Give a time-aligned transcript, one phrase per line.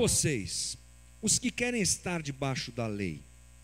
[0.00, 0.78] vocês,
[1.20, 3.20] os que querem estar debaixo da lei,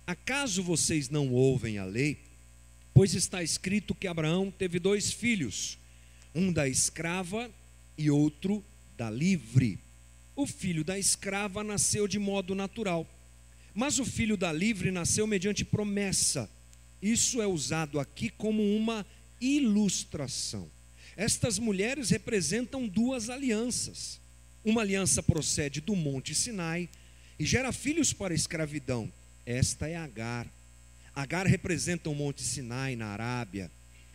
[0.07, 2.19] acaso vocês não ouvem a lei?
[2.93, 5.79] Pois está escrito que Abraão teve dois filhos,
[6.35, 7.51] um da escrava
[7.97, 8.63] e outro
[8.99, 9.79] da livre.
[10.35, 13.09] O filho da escrava nasceu de modo natural,
[13.75, 16.51] mas o filho da livre nasceu mediante promessa.
[17.01, 19.07] Isso é usado aqui como uma
[19.41, 20.69] ilustração.
[21.17, 24.21] Estas mulheres representam duas alianças.
[24.67, 26.89] Uma aliança procede do Monte Sinai
[27.39, 29.09] e gera filhos para a escravidão.
[29.47, 30.45] Esta é Agar.
[31.15, 33.71] Agar representa o Monte Sinai na Arábia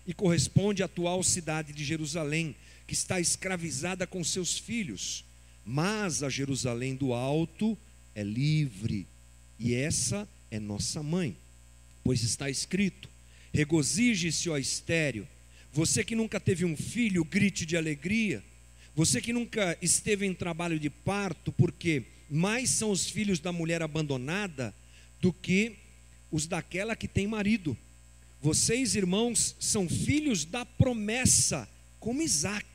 [0.06, 2.54] e corresponde à atual cidade de Jerusalém,
[2.86, 5.24] que está escravizada com seus filhos.
[5.66, 7.78] Mas a Jerusalém do alto
[8.14, 9.08] é livre,
[9.58, 11.34] e essa é nossa mãe,
[12.04, 13.08] pois está escrito:
[13.54, 15.26] regozije-se, ó estéreo,
[15.72, 18.44] você que nunca teve um filho, grite de alegria.
[18.96, 23.82] Você que nunca esteve em trabalho de parto, porque mais são os filhos da mulher
[23.82, 24.74] abandonada
[25.22, 25.78] do que
[26.32, 27.78] os daquela que tem marido.
[28.42, 31.70] Vocês, irmãos, são filhos da promessa,
[32.00, 32.66] como Isaac.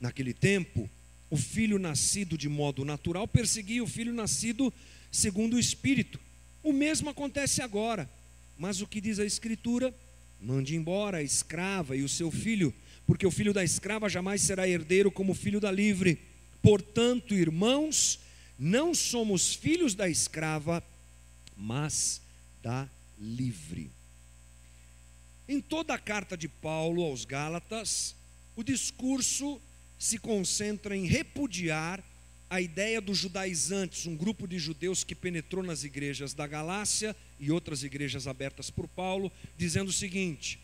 [0.00, 0.88] Naquele tempo,
[1.30, 4.72] o filho nascido de modo natural perseguia o filho nascido
[5.10, 6.20] segundo o Espírito.
[6.62, 8.08] O mesmo acontece agora.
[8.56, 9.94] Mas o que diz a Escritura?
[10.40, 12.72] Mande embora a escrava e o seu filho,
[13.06, 16.18] porque o filho da escrava jamais será herdeiro como o filho da livre.
[16.62, 18.20] Portanto, irmãos,
[18.58, 20.82] não somos filhos da escrava,
[21.56, 22.20] mas
[22.62, 22.88] da
[23.18, 23.90] livre.
[25.46, 28.14] Em toda a carta de Paulo aos Gálatas,
[28.56, 29.60] o discurso
[29.98, 32.02] se concentra em repudiar
[32.48, 37.50] a ideia dos judaizantes, um grupo de judeus que penetrou nas igrejas da Galácia e
[37.50, 40.58] outras igrejas abertas por Paulo, dizendo o seguinte: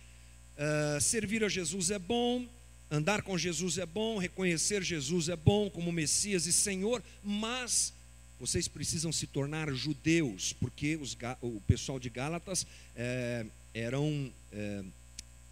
[0.60, 2.46] uh, servir a Jesus é bom,
[2.90, 7.92] andar com Jesus é bom, reconhecer Jesus é bom como Messias e Senhor, mas
[8.38, 14.84] vocês precisam se tornar judeus, porque os, o pessoal de Gálatas é, eram é,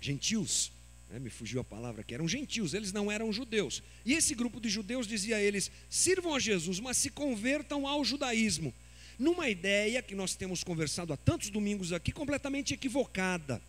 [0.01, 0.71] gentios
[1.11, 3.83] né, me fugiu a palavra que eram gentios, eles não eram judeus.
[4.05, 8.05] E esse grupo de judeus dizia a eles: sirvam a Jesus, mas se convertam ao
[8.05, 8.75] judaísmo.
[9.19, 13.61] Numa ideia que nós temos conversado há tantos domingos aqui, completamente equivocada,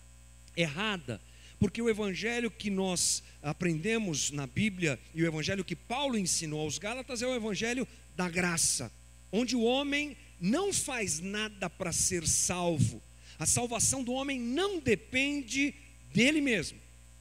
[0.55, 1.19] errada,
[1.59, 6.77] porque o evangelho que nós aprendemos na Bíblia e o evangelho que Paulo ensinou aos
[6.77, 8.91] Gálatas é o evangelho da graça,
[9.31, 13.01] onde o homem não faz nada para ser salvo.
[13.37, 15.73] A salvação do homem não depende
[16.13, 16.79] dele mesmo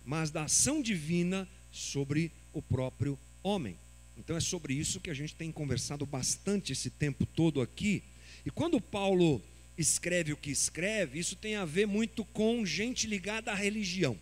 [0.09, 3.77] mas da ação divina sobre o próprio homem.
[4.16, 8.03] Então é sobre isso que a gente tem conversado bastante esse tempo todo aqui.
[8.47, 9.43] E quando Paulo
[9.77, 14.19] escreve o que escreve, isso tem a ver muito com gente ligada à religião.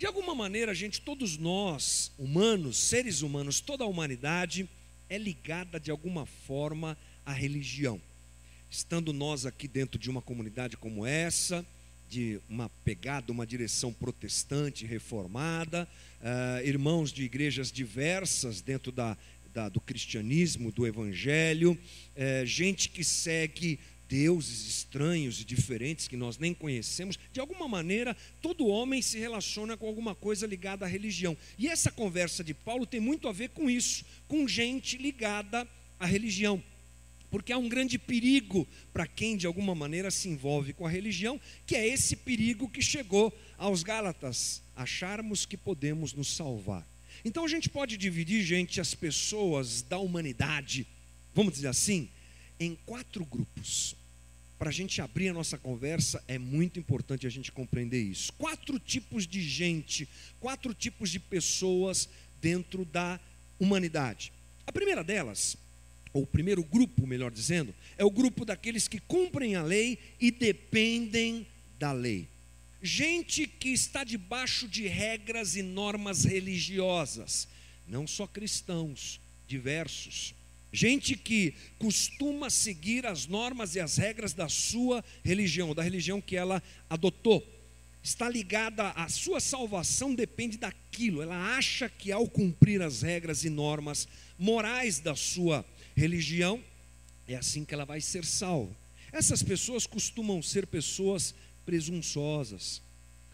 [0.00, 4.66] De alguma maneira, gente, todos nós, humanos, seres humanos, toda a humanidade
[5.10, 8.00] é ligada de alguma forma à religião.
[8.70, 11.66] Estando nós aqui dentro de uma comunidade como essa,
[12.08, 15.86] de uma pegada, uma direção protestante, reformada,
[16.22, 19.18] uh, irmãos de igrejas diversas dentro da,
[19.52, 23.78] da do cristianismo, do evangelho, uh, gente que segue
[24.10, 27.16] deuses estranhos e diferentes que nós nem conhecemos.
[27.32, 31.36] De alguma maneira, todo homem se relaciona com alguma coisa ligada à religião.
[31.56, 35.66] E essa conversa de Paulo tem muito a ver com isso, com gente ligada
[35.98, 36.60] à religião
[37.30, 41.40] porque há um grande perigo para quem de alguma maneira se envolve com a religião,
[41.64, 46.84] que é esse perigo que chegou aos Gálatas, acharmos que podemos nos salvar.
[47.24, 50.84] Então a gente pode dividir, gente, as pessoas da humanidade,
[51.32, 52.08] vamos dizer assim,
[52.58, 53.94] em quatro grupos.
[54.60, 58.30] Para a gente abrir a nossa conversa, é muito importante a gente compreender isso.
[58.34, 60.06] Quatro tipos de gente,
[60.38, 62.10] quatro tipos de pessoas
[62.42, 63.18] dentro da
[63.58, 64.30] humanidade.
[64.66, 65.56] A primeira delas
[66.12, 70.30] ou o primeiro grupo, melhor dizendo, é o grupo daqueles que cumprem a lei e
[70.30, 71.46] dependem
[71.78, 72.28] da lei.
[72.82, 77.48] Gente que está debaixo de regras e normas religiosas,
[77.88, 80.34] não só cristãos, diversos.
[80.72, 86.36] Gente que costuma seguir as normas e as regras da sua religião, da religião que
[86.36, 87.44] ela adotou.
[88.02, 91.22] Está ligada, a sua salvação depende daquilo.
[91.22, 94.08] Ela acha que ao cumprir as regras e normas
[94.38, 95.64] morais da sua
[95.96, 96.62] religião,
[97.26, 98.74] é assim que ela vai ser salva.
[99.12, 101.34] Essas pessoas costumam ser pessoas
[101.66, 102.80] presunçosas,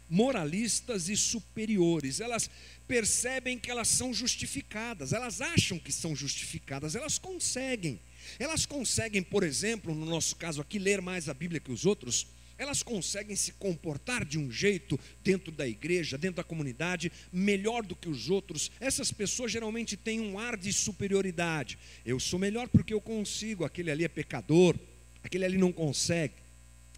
[0.08, 2.20] moralistas e superiores.
[2.20, 2.50] Elas
[2.86, 8.00] percebem que elas são justificadas, elas acham que são justificadas, elas conseguem.
[8.38, 12.26] Elas conseguem, por exemplo, no nosso caso aqui, ler mais a Bíblia que os outros,
[12.58, 17.94] elas conseguem se comportar de um jeito dentro da igreja, dentro da comunidade, melhor do
[17.94, 18.70] que os outros.
[18.80, 21.78] Essas pessoas geralmente têm um ar de superioridade.
[22.04, 24.74] Eu sou melhor porque eu consigo, aquele ali é pecador,
[25.22, 26.34] aquele ali não consegue.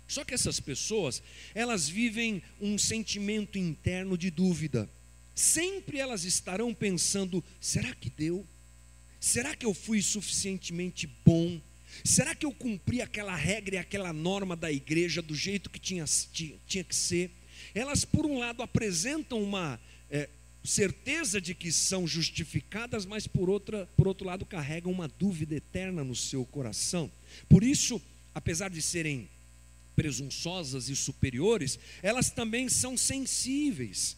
[0.07, 1.23] Só que essas pessoas,
[1.55, 4.89] elas vivem um sentimento interno de dúvida.
[5.39, 8.45] Sempre elas estarão pensando: será que deu?
[9.21, 11.61] Será que eu fui suficientemente bom?
[12.05, 16.05] Será que eu cumpri aquela regra e aquela norma da igreja do jeito que tinha,
[16.67, 17.31] tinha que ser?
[17.73, 19.81] Elas, por um lado, apresentam uma
[20.11, 20.29] é,
[20.65, 26.03] certeza de que são justificadas, mas por, outra, por outro lado, carregam uma dúvida eterna
[26.03, 27.09] no seu coração.
[27.49, 28.03] Por isso,
[28.35, 29.29] apesar de serem
[29.95, 34.18] presunçosas e superiores, elas também são sensíveis.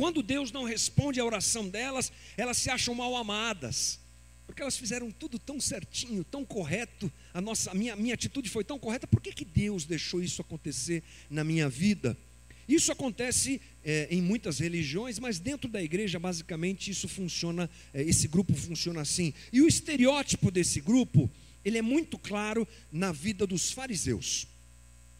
[0.00, 4.00] Quando Deus não responde à oração delas, elas se acham mal amadas
[4.46, 8.64] porque elas fizeram tudo tão certinho, tão correto, a, nossa, a minha, minha atitude foi
[8.64, 12.18] tão correta, por que, que Deus deixou isso acontecer na minha vida?
[12.66, 18.26] Isso acontece é, em muitas religiões, mas dentro da igreja, basicamente, isso funciona, é, esse
[18.26, 19.32] grupo funciona assim.
[19.52, 21.30] E o estereótipo desse grupo,
[21.64, 24.48] ele é muito claro na vida dos fariseus.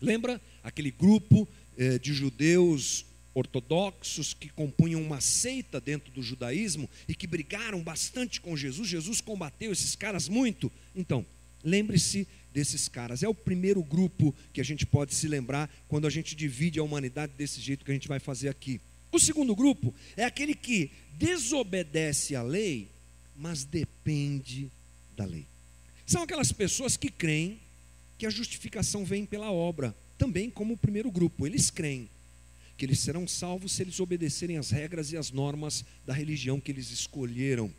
[0.00, 3.05] Lembra aquele grupo é, de judeus
[3.35, 8.88] ortodoxos que compunham uma seita dentro do judaísmo e que brigaram bastante com Jesus.
[8.88, 10.71] Jesus combateu esses caras muito.
[10.94, 11.25] Então,
[11.62, 13.23] lembre-se desses caras.
[13.23, 16.82] É o primeiro grupo que a gente pode se lembrar quando a gente divide a
[16.82, 18.81] humanidade desse jeito que a gente vai fazer aqui.
[19.12, 22.88] O segundo grupo é aquele que desobedece à lei,
[23.37, 24.71] mas depende
[25.17, 25.47] da lei.
[26.06, 27.59] São aquelas pessoas que creem
[28.19, 31.47] que a justificação vem pela obra, também como o primeiro grupo.
[31.47, 32.09] Eles creem
[32.81, 36.73] que eles serão salvos se eles obedecerem às regras e às normas da religião que
[36.73, 37.71] eles escolheram.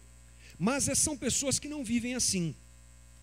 [0.60, 2.54] Mas são pessoas que não vivem assim,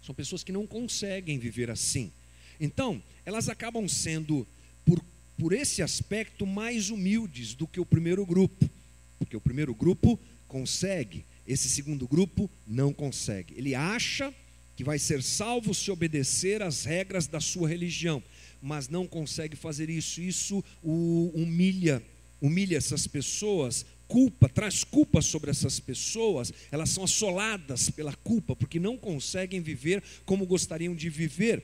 [0.05, 2.11] são pessoas que não conseguem viver assim.
[2.59, 4.45] Então, elas acabam sendo,
[4.85, 5.01] por,
[5.39, 8.69] por esse aspecto, mais humildes do que o primeiro grupo,
[9.17, 13.55] porque o primeiro grupo consegue, esse segundo grupo não consegue.
[13.57, 14.35] Ele acha
[14.77, 18.21] que vai ser salvo se obedecer às regras da sua religião
[18.61, 20.21] mas não consegue fazer isso.
[20.21, 22.03] Isso o humilha,
[22.41, 28.81] humilha essas pessoas, culpa, traz culpa sobre essas pessoas, elas são assoladas pela culpa, porque
[28.81, 31.63] não conseguem viver como gostariam de viver.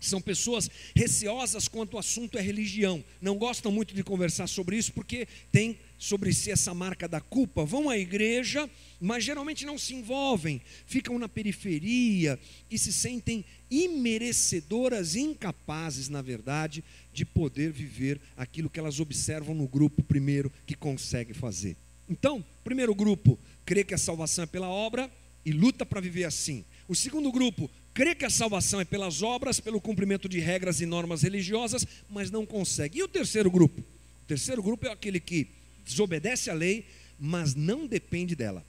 [0.00, 4.92] São pessoas receosas quanto o assunto é religião, não gostam muito de conversar sobre isso
[4.92, 7.64] porque tem sobre si essa marca da culpa.
[7.64, 12.38] Vão à igreja, mas geralmente não se envolvem, ficam na periferia
[12.70, 19.66] e se sentem imerecedoras, incapazes, na verdade, de poder viver aquilo que elas observam no
[19.66, 21.76] grupo primeiro que consegue fazer.
[22.08, 25.10] Então, primeiro grupo crê que a salvação é pela obra
[25.44, 26.64] e luta para viver assim.
[26.86, 30.86] O segundo grupo crê que a salvação é pelas obras, pelo cumprimento de regras e
[30.86, 32.98] normas religiosas, mas não consegue.
[32.98, 33.80] E o terceiro grupo?
[33.80, 35.48] O terceiro grupo é aquele que
[35.88, 36.86] desobedece à lei,
[37.18, 38.64] mas não depende dela.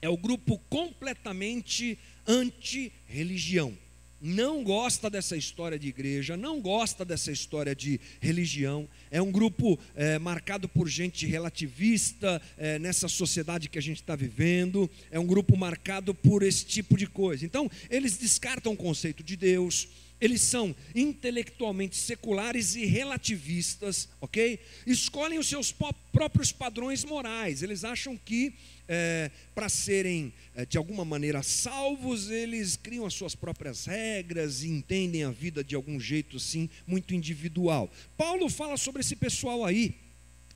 [0.00, 3.76] É o grupo completamente anti-religião
[4.20, 8.88] não gosta dessa história de igreja, não gosta dessa história de religião.
[9.10, 14.16] É um grupo é, marcado por gente relativista é, nessa sociedade que a gente está
[14.16, 14.90] vivendo.
[15.10, 17.44] É um grupo marcado por esse tipo de coisa.
[17.44, 19.88] Então, eles descartam o conceito de Deus.
[20.20, 24.58] Eles são intelectualmente seculares e relativistas, ok?
[24.86, 25.72] Escolhem os seus
[26.12, 27.62] próprios padrões morais.
[27.62, 28.52] Eles acham que
[28.88, 34.68] é, para serem é, de alguma maneira salvos, eles criam as suas próprias regras e
[34.68, 37.90] entendem a vida de algum jeito assim, muito individual.
[38.16, 39.94] Paulo fala sobre esse pessoal aí,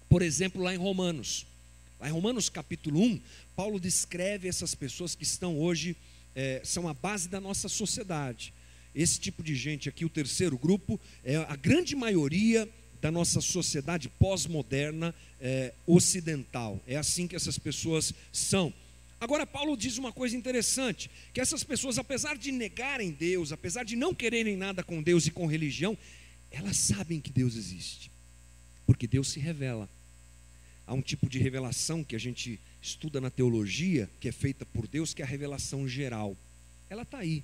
[0.09, 1.47] por exemplo, lá em Romanos.
[2.01, 3.21] Lá em Romanos capítulo 1,
[3.55, 5.95] Paulo descreve essas pessoas que estão hoje,
[6.35, 8.53] é, são a base da nossa sociedade.
[8.95, 12.69] Esse tipo de gente aqui, o terceiro grupo, é a grande maioria
[13.01, 16.81] da nossa sociedade pós-moderna é, ocidental.
[16.87, 18.73] É assim que essas pessoas são.
[19.21, 23.97] Agora, Paulo diz uma coisa interessante: que essas pessoas, apesar de negarem Deus, apesar de
[23.97, 25.99] não quererem nada com Deus e com religião,
[26.51, 28.11] elas sabem que Deus existe,
[28.87, 29.89] porque Deus se revela.
[30.87, 34.87] Há um tipo de revelação que a gente estuda na teologia, que é feita por
[34.87, 36.37] Deus, que é a revelação geral.
[36.91, 37.43] Ela está aí.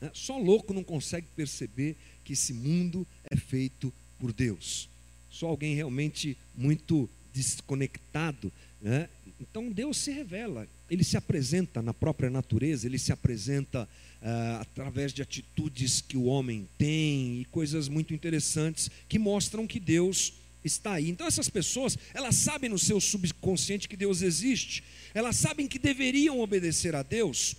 [0.00, 0.10] Né?
[0.14, 4.88] Só louco não consegue perceber que esse mundo é feito por Deus.
[5.30, 8.52] Só alguém realmente muito desconectado.
[8.80, 9.08] Né?
[9.40, 13.88] Então Deus se revela, ele se apresenta na própria natureza, ele se apresenta
[14.22, 19.78] uh, através de atitudes que o homem tem e coisas muito interessantes que mostram que
[19.78, 20.32] Deus
[20.64, 21.08] está aí.
[21.08, 24.82] Então essas pessoas, elas sabem no seu subconsciente que Deus existe,
[25.14, 27.56] elas sabem que deveriam obedecer a Deus,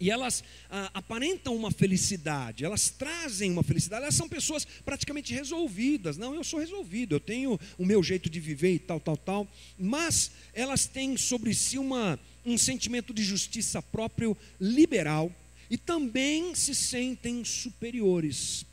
[0.00, 6.16] E elas ah, aparentam uma felicidade, elas trazem uma felicidade, elas são pessoas praticamente resolvidas.
[6.16, 9.48] Não, eu sou resolvido, eu tenho o meu jeito de viver e tal, tal, tal.
[9.76, 15.32] Mas elas têm sobre si uma, um sentimento de justiça próprio liberal
[15.68, 18.64] e também se sentem superiores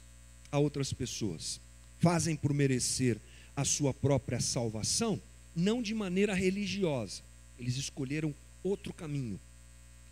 [0.51, 1.59] a outras pessoas.
[1.99, 3.17] Fazem por merecer
[3.55, 5.19] a sua própria salvação,
[5.55, 7.23] não de maneira religiosa.
[7.57, 9.39] Eles escolheram outro caminho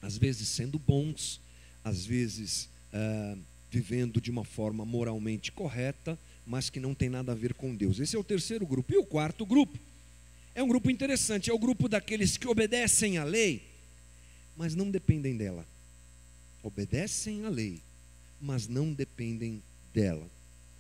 [0.04, 1.40] às vezes sendo bons,
[1.82, 3.40] às vezes uh,
[3.72, 8.00] vivendo de uma forma moralmente correta, mas que não tem nada a ver com Deus.
[8.00, 8.94] Esse é o terceiro grupo.
[8.94, 9.80] E o quarto grupo
[10.54, 13.64] é um grupo interessante, é o grupo daqueles que obedecem à lei,
[14.58, 15.66] mas não dependem dela.
[16.62, 17.82] Obedecem à lei,
[18.42, 20.28] mas não dependem dela.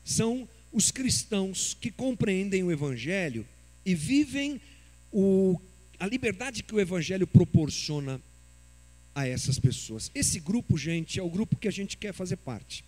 [0.03, 3.47] São os cristãos que compreendem o Evangelho
[3.85, 4.59] e vivem
[5.13, 5.59] o,
[5.97, 8.19] a liberdade que o Evangelho proporciona
[9.15, 10.11] a essas pessoas.
[10.13, 12.83] Esse grupo, gente, é o grupo que a gente quer fazer parte.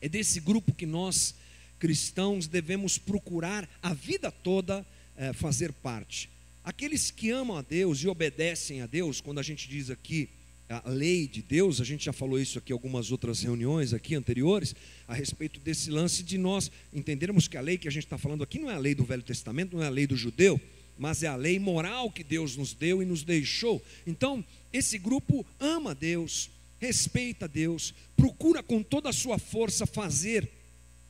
[0.00, 1.34] É desse grupo que nós,
[1.78, 4.86] cristãos, devemos procurar a vida toda
[5.16, 6.30] é, fazer parte.
[6.64, 10.28] Aqueles que amam a Deus e obedecem a Deus, quando a gente diz aqui
[10.68, 14.14] a lei de Deus, a gente já falou isso aqui em algumas outras reuniões aqui
[14.14, 14.74] anteriores,
[15.08, 18.44] a respeito desse lance de nós entendermos que a lei que a gente está falando
[18.44, 20.60] aqui não é a lei do Velho Testamento, não é a lei do judeu,
[21.00, 23.82] mas é a lei moral que Deus nos deu e nos deixou.
[24.06, 30.46] Então, esse grupo ama Deus, respeita Deus, procura com toda a sua força fazer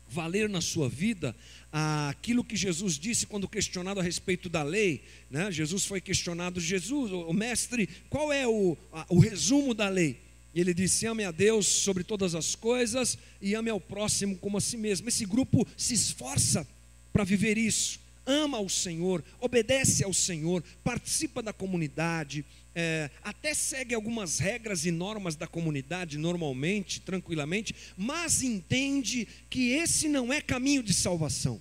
[0.09, 1.35] valer na sua vida
[1.73, 5.03] aquilo que Jesus disse quando questionado a respeito da lei.
[5.29, 5.51] Né?
[5.51, 10.21] Jesus foi questionado, Jesus, o mestre, qual é o, a, o resumo da lei?
[10.55, 14.57] E ele disse: ame a Deus sobre todas as coisas e ame ao próximo como
[14.57, 15.09] a si mesmo.
[15.09, 16.65] Esse grupo se esforça
[17.13, 17.99] para viver isso
[18.31, 22.45] ama o Senhor, obedece ao Senhor, participa da comunidade,
[22.75, 30.09] é, até segue algumas regras e normas da comunidade normalmente, tranquilamente, mas entende que esse
[30.09, 31.61] não é caminho de salvação.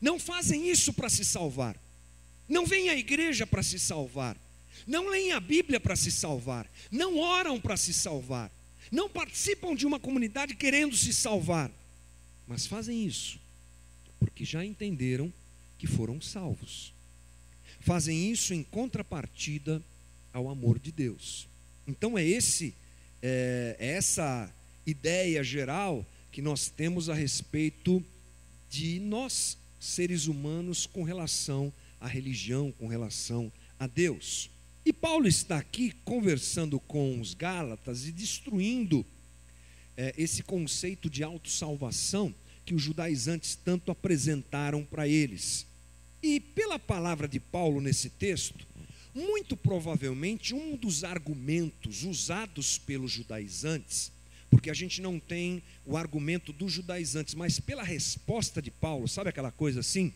[0.00, 1.76] Não fazem isso para se salvar.
[2.48, 4.36] Não vêm à igreja para se salvar.
[4.86, 6.70] Não leem a Bíblia para se salvar.
[6.90, 8.50] Não oram para se salvar.
[8.92, 11.70] Não participam de uma comunidade querendo se salvar.
[12.46, 13.42] Mas fazem isso
[14.24, 15.32] porque já entenderam
[15.84, 16.94] que foram salvos.
[17.80, 19.82] Fazem isso em contrapartida
[20.32, 21.46] ao amor de Deus.
[21.86, 22.74] Então é esse
[23.22, 24.50] é, é essa
[24.86, 28.02] ideia geral que nós temos a respeito
[28.70, 34.48] de nós seres humanos com relação à religião, com relação a Deus.
[34.86, 39.04] E Paulo está aqui conversando com os Gálatas e destruindo
[39.98, 45.66] é, esse conceito de autossalvação que os judaizantes tanto apresentaram para eles.
[46.24, 48.66] E pela palavra de Paulo nesse texto,
[49.14, 54.10] muito provavelmente um dos argumentos usados pelos judaizantes,
[54.48, 59.28] porque a gente não tem o argumento dos judaizantes, mas pela resposta de Paulo, sabe
[59.28, 60.14] aquela coisa assim?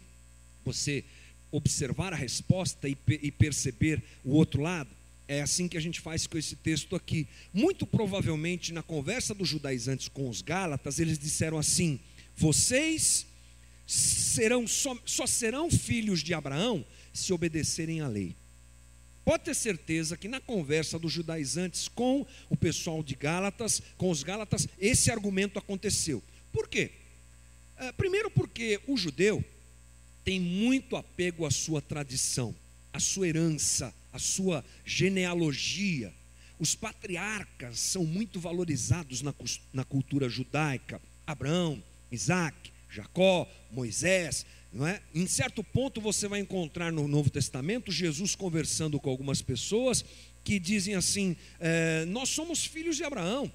[0.65, 1.05] Você
[1.53, 4.89] observar a resposta e, e perceber o outro lado?
[5.29, 7.29] É assim que a gente faz com esse texto aqui.
[7.53, 12.01] Muito provavelmente, na conversa dos judaizantes com os Gálatas, eles disseram assim:
[12.35, 13.27] Vocês
[13.89, 18.37] serão só, só serão filhos de Abraão se obedecerem à lei.
[19.25, 24.23] Pode ter certeza que na conversa dos judaizantes com o pessoal de Gálatas, com os
[24.23, 26.23] Gálatas, esse argumento aconteceu.
[26.53, 26.91] Por quê?
[27.79, 29.43] É, primeiro, porque o judeu
[30.23, 32.55] tem muito apego à sua tradição,
[32.93, 36.13] à sua herança, à sua genealogia.
[36.59, 39.35] Os patriarcas são muito valorizados na,
[39.73, 45.01] na cultura judaica: Abraão, Isaac, Jacó, Moisés, não é?
[45.15, 50.05] Em certo ponto você vai encontrar no Novo Testamento Jesus conversando com algumas pessoas
[50.45, 53.51] que dizem assim: é, nós somos filhos de Abraão,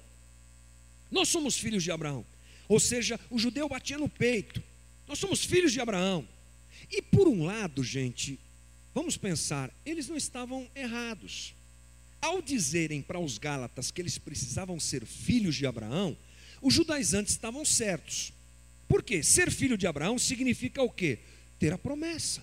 [1.10, 2.24] nós somos filhos de Abraão.
[2.68, 4.62] Ou seja, o judeu batia no peito,
[5.06, 6.26] nós somos filhos de Abraão.
[6.90, 8.38] E por um lado, gente,
[8.94, 11.54] vamos pensar, eles não estavam errados.
[12.20, 16.16] Ao dizerem para os Gálatas que eles precisavam ser filhos de Abraão,
[16.62, 18.32] os judaizantes estavam certos.
[18.88, 19.22] Por quê?
[19.22, 21.18] Ser filho de Abraão significa o quê?
[21.58, 22.42] Ter a promessa,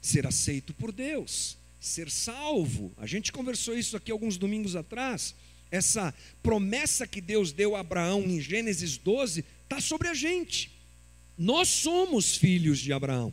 [0.00, 2.92] ser aceito por Deus, ser salvo.
[2.96, 5.34] A gente conversou isso aqui alguns domingos atrás.
[5.70, 10.70] Essa promessa que Deus deu a Abraão em Gênesis 12 está sobre a gente.
[11.36, 13.32] Nós somos filhos de Abraão.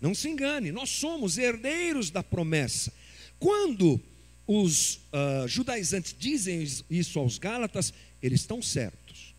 [0.00, 2.92] Não se engane, nós somos herdeiros da promessa.
[3.38, 4.00] Quando
[4.46, 9.34] os uh, judaizantes dizem isso aos Gálatas, eles estão certos.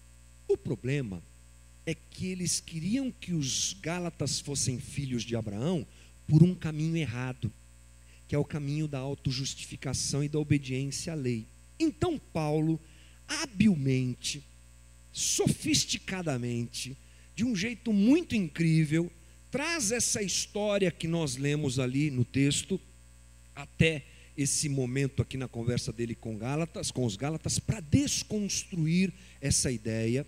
[0.48, 1.22] O problema
[1.86, 5.86] é que eles queriam que os Gálatas fossem filhos de Abraão
[6.28, 7.52] por um caminho errado,
[8.28, 11.46] que é o caminho da autojustificação e da obediência à lei.
[11.80, 12.80] Então Paulo,
[13.28, 14.44] habilmente,
[15.12, 16.96] sofisticadamente,
[17.36, 19.12] de um jeito muito incrível,
[19.50, 22.80] traz essa história que nós lemos ali no texto,
[23.56, 24.06] até
[24.38, 29.12] esse momento aqui na conversa dele com Gálatas, com os Gálatas, para desconstruir
[29.42, 30.26] essa ideia.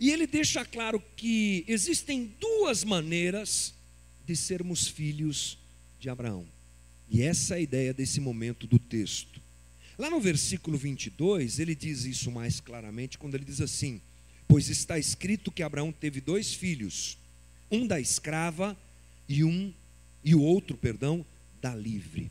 [0.00, 3.74] E ele deixa claro que existem duas maneiras
[4.26, 5.58] de sermos filhos
[6.00, 6.46] de Abraão.
[7.10, 9.38] E essa é a ideia desse momento do texto.
[9.98, 14.00] Lá no versículo 22, ele diz isso mais claramente quando ele diz assim:
[14.48, 17.18] Pois está escrito que Abraão teve dois filhos,
[17.70, 18.74] um da escrava
[19.28, 19.70] e um
[20.24, 21.26] e o outro, perdão,
[21.60, 22.30] da livre.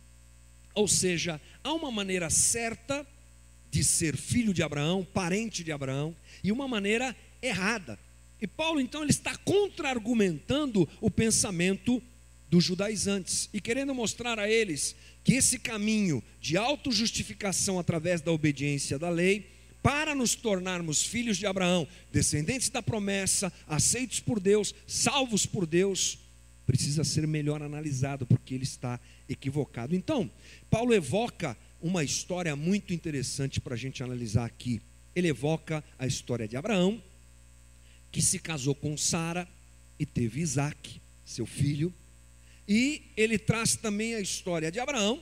[0.74, 3.06] Ou seja, há uma maneira certa
[3.70, 8.00] de ser filho de Abraão, parente de Abraão, e uma maneira errada.
[8.42, 12.02] E Paulo então ele está contra-argumentando o pensamento
[12.50, 18.98] dos judaizantes e querendo mostrar a eles que esse caminho de autojustificação através da obediência
[18.98, 19.48] da lei,
[19.82, 26.18] para nos tornarmos filhos de Abraão, descendentes da promessa, aceitos por Deus, salvos por Deus,
[26.66, 29.96] precisa ser melhor analisado, porque ele está equivocado.
[29.96, 30.30] Então,
[30.70, 34.82] Paulo evoca uma história muito interessante para a gente analisar aqui.
[35.16, 37.02] Ele evoca a história de Abraão,
[38.12, 39.48] que se casou com Sara
[40.00, 41.94] e teve Isaac, seu filho.
[42.68, 45.22] E ele traz também a história de Abraão,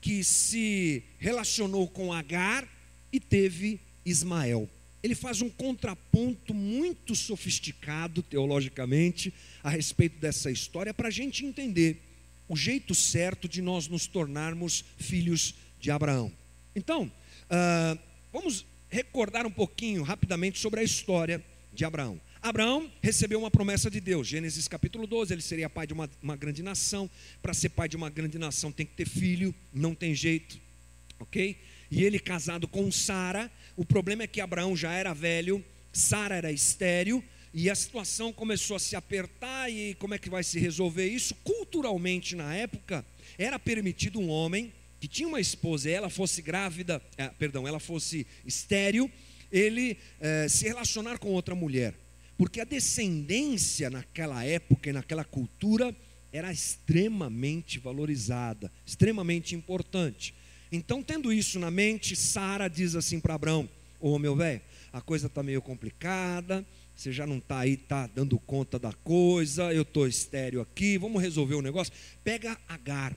[0.00, 2.68] que se relacionou com Agar
[3.12, 4.68] e teve Ismael
[5.02, 12.00] ele faz um contraponto muito sofisticado teologicamente a respeito dessa história para a gente entender
[12.48, 16.32] o jeito certo de nós nos tornarmos filhos de Abraão.
[16.76, 17.10] Então,
[17.50, 17.98] uh,
[18.32, 22.20] vamos recordar um pouquinho rapidamente sobre a história de Abraão.
[22.40, 26.36] Abraão recebeu uma promessa de Deus, Gênesis capítulo 12, ele seria pai de uma, uma
[26.36, 27.08] grande nação.
[27.40, 30.58] Para ser pai de uma grande nação tem que ter filho, não tem jeito,
[31.20, 31.56] ok?
[31.90, 36.50] E ele casado com Sara, o problema é que Abraão já era velho, Sara era
[36.50, 37.22] estéril,
[37.54, 41.34] e a situação começou a se apertar, e como é que vai se resolver isso?
[41.44, 43.04] Culturalmente, na época,
[43.38, 47.80] era permitido um homem que tinha uma esposa e ela fosse grávida, eh, perdão, ela
[47.80, 49.10] fosse estéril,
[49.52, 51.94] ele eh, se relacionar com outra mulher.
[52.36, 55.94] Porque a descendência naquela época e naquela cultura
[56.32, 60.34] era extremamente valorizada, extremamente importante.
[60.72, 63.68] Então, tendo isso na mente, Sara diz assim para Abraão:
[64.00, 64.62] Ô meu velho,
[64.92, 69.72] a coisa está meio complicada, você já não está aí, está dando conta da coisa,
[69.72, 71.92] eu estou estéreo aqui, vamos resolver o negócio.
[72.24, 73.14] Pega Agar,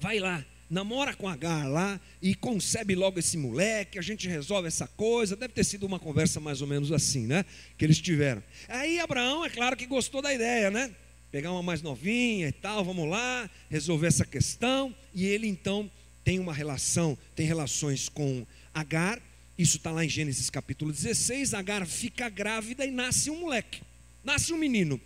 [0.00, 4.86] vai lá, namora com Agar lá e concebe logo esse moleque, a gente resolve essa
[4.86, 5.36] coisa.
[5.36, 7.44] Deve ter sido uma conversa mais ou menos assim, né?
[7.76, 8.42] Que eles tiveram.
[8.68, 10.90] Aí Abraão, é claro que gostou da ideia, né?
[11.30, 14.94] Pegar uma mais novinha e tal, vamos lá, resolver essa questão.
[15.14, 15.90] E ele então
[16.24, 19.20] tem uma relação, tem relações com Agar,
[19.58, 21.52] isso está lá em Gênesis capítulo 16.
[21.54, 23.82] Agar fica grávida e nasce um moleque,
[24.22, 25.00] nasce um menino,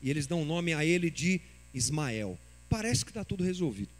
[0.00, 1.40] e eles dão o nome a ele de
[1.74, 2.38] Ismael.
[2.68, 3.90] Parece que está tudo resolvido,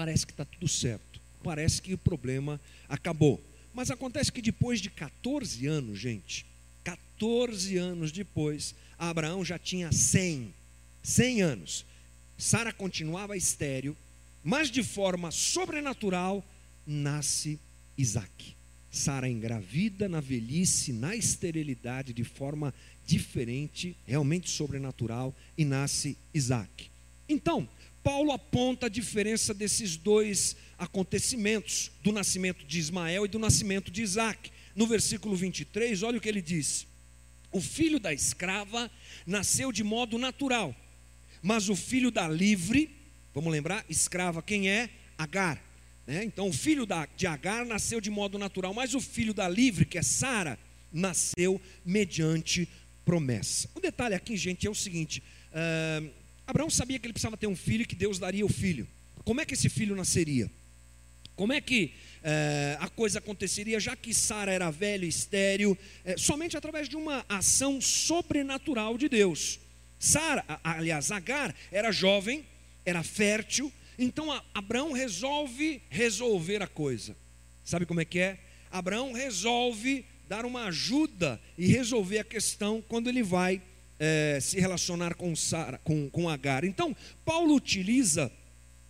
[0.00, 2.58] parece que está tudo certo, parece que o problema
[2.88, 3.38] acabou.
[3.74, 6.46] Mas acontece que depois de 14 anos, gente,
[6.82, 10.54] 14 anos depois, Abraão já tinha 100,
[11.02, 11.84] 100 anos.
[12.38, 13.94] Sara continuava estéreo,
[14.42, 16.42] mas de forma sobrenatural
[16.86, 17.60] nasce
[17.98, 18.56] Isaac.
[18.90, 22.72] Sara engravida na velhice, na esterilidade, de forma
[23.06, 26.90] diferente, realmente sobrenatural, e nasce Isaac.
[27.28, 27.68] Então,
[28.02, 34.02] Paulo aponta a diferença desses dois acontecimentos, do nascimento de Ismael e do nascimento de
[34.02, 34.50] Isaac.
[34.74, 36.86] No versículo 23, olha o que ele diz:
[37.52, 38.90] O filho da escrava
[39.26, 40.74] nasceu de modo natural,
[41.42, 43.00] mas o filho da livre
[43.32, 43.84] Vamos lembrar?
[43.88, 44.90] Escrava, quem é?
[45.16, 45.62] Agar.
[46.06, 46.24] Né?
[46.24, 49.84] Então, o filho da, de Agar nasceu de modo natural, mas o filho da livre,
[49.84, 50.58] que é Sara,
[50.92, 52.68] nasceu mediante
[53.04, 53.70] promessa.
[53.74, 56.10] O detalhe aqui, gente, é o seguinte: uh,
[56.50, 58.86] Abraão sabia que ele precisava ter um filho e que Deus daria o filho.
[59.24, 60.50] Como é que esse filho nasceria?
[61.36, 66.18] Como é que uh, a coisa aconteceria, já que Sara era velha e estéril, uh,
[66.18, 69.60] somente através de uma ação sobrenatural de Deus.
[69.96, 72.44] Sara, aliás, Agar era jovem,
[72.84, 73.72] era fértil.
[73.96, 77.16] Então Abraão resolve resolver a coisa.
[77.64, 78.40] Sabe como é que é?
[78.72, 83.62] Abraão resolve dar uma ajuda e resolver a questão quando ele vai
[84.00, 86.64] é, se relacionar com, Sara, com, com Agar.
[86.64, 88.32] Então, Paulo utiliza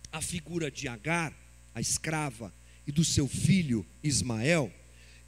[0.09, 1.33] a figura de Agar,
[1.75, 2.53] a escrava,
[2.87, 4.71] e do seu filho Ismael,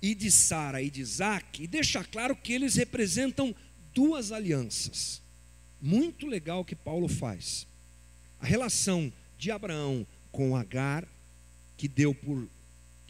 [0.01, 3.53] e de Sara e de Isaac, e deixa claro que eles representam
[3.93, 5.21] duas alianças.
[5.81, 7.67] Muito legal que Paulo faz
[8.39, 11.07] a relação de Abraão com Agar,
[11.77, 12.47] que deu por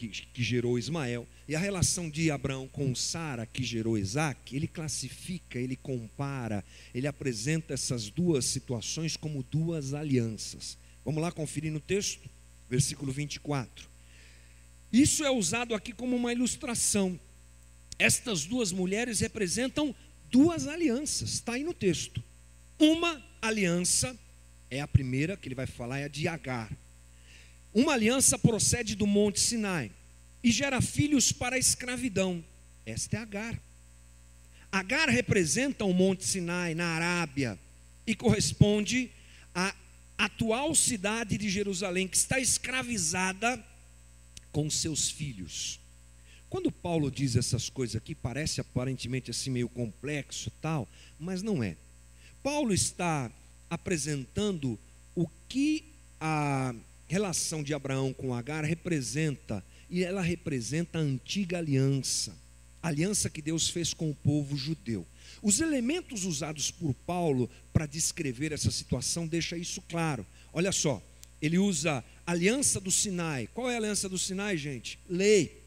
[0.08, 4.68] que, que gerou Ismael, e a relação de Abraão com Sara, que gerou Isaac, ele
[4.68, 6.64] classifica, ele compara,
[6.94, 10.78] ele apresenta essas duas situações como duas alianças.
[11.06, 12.30] Vamos lá conferir no texto,
[12.70, 13.90] versículo 24.
[14.92, 17.20] Isso é usado aqui como uma ilustração.
[17.98, 19.96] Estas duas mulheres representam
[20.30, 22.24] duas alianças, está aí no texto.
[22.80, 24.18] Uma aliança
[24.70, 26.72] é a primeira que ele vai falar, é a de Agar.
[27.74, 29.92] Uma aliança procede do Monte Sinai
[30.44, 32.44] e gera filhos para a escravidão.
[32.86, 33.60] Esta é Agar.
[34.72, 37.58] Agar representa o Monte Sinai na Arábia
[38.06, 39.10] e corresponde
[39.56, 39.74] à
[40.18, 43.64] atual cidade de Jerusalém, que está escravizada
[44.52, 45.80] com seus filhos.
[46.50, 50.88] Quando Paulo diz essas coisas aqui, parece aparentemente assim meio complexo, tal,
[51.20, 51.76] mas não é.
[52.44, 53.32] Paulo está
[53.70, 54.78] apresentando
[55.16, 55.86] o que
[56.20, 56.76] a
[57.08, 62.36] relação de Abraão com Agar representa, e ela representa a antiga aliança,
[62.82, 65.06] a aliança que Deus fez com o povo judeu.
[65.42, 70.26] Os elementos usados por Paulo para descrever essa situação deixa isso claro.
[70.52, 71.02] Olha só,
[71.42, 73.48] ele usa aliança do Sinai.
[73.54, 74.98] Qual é a aliança do Sinai, gente?
[75.10, 75.62] Lei.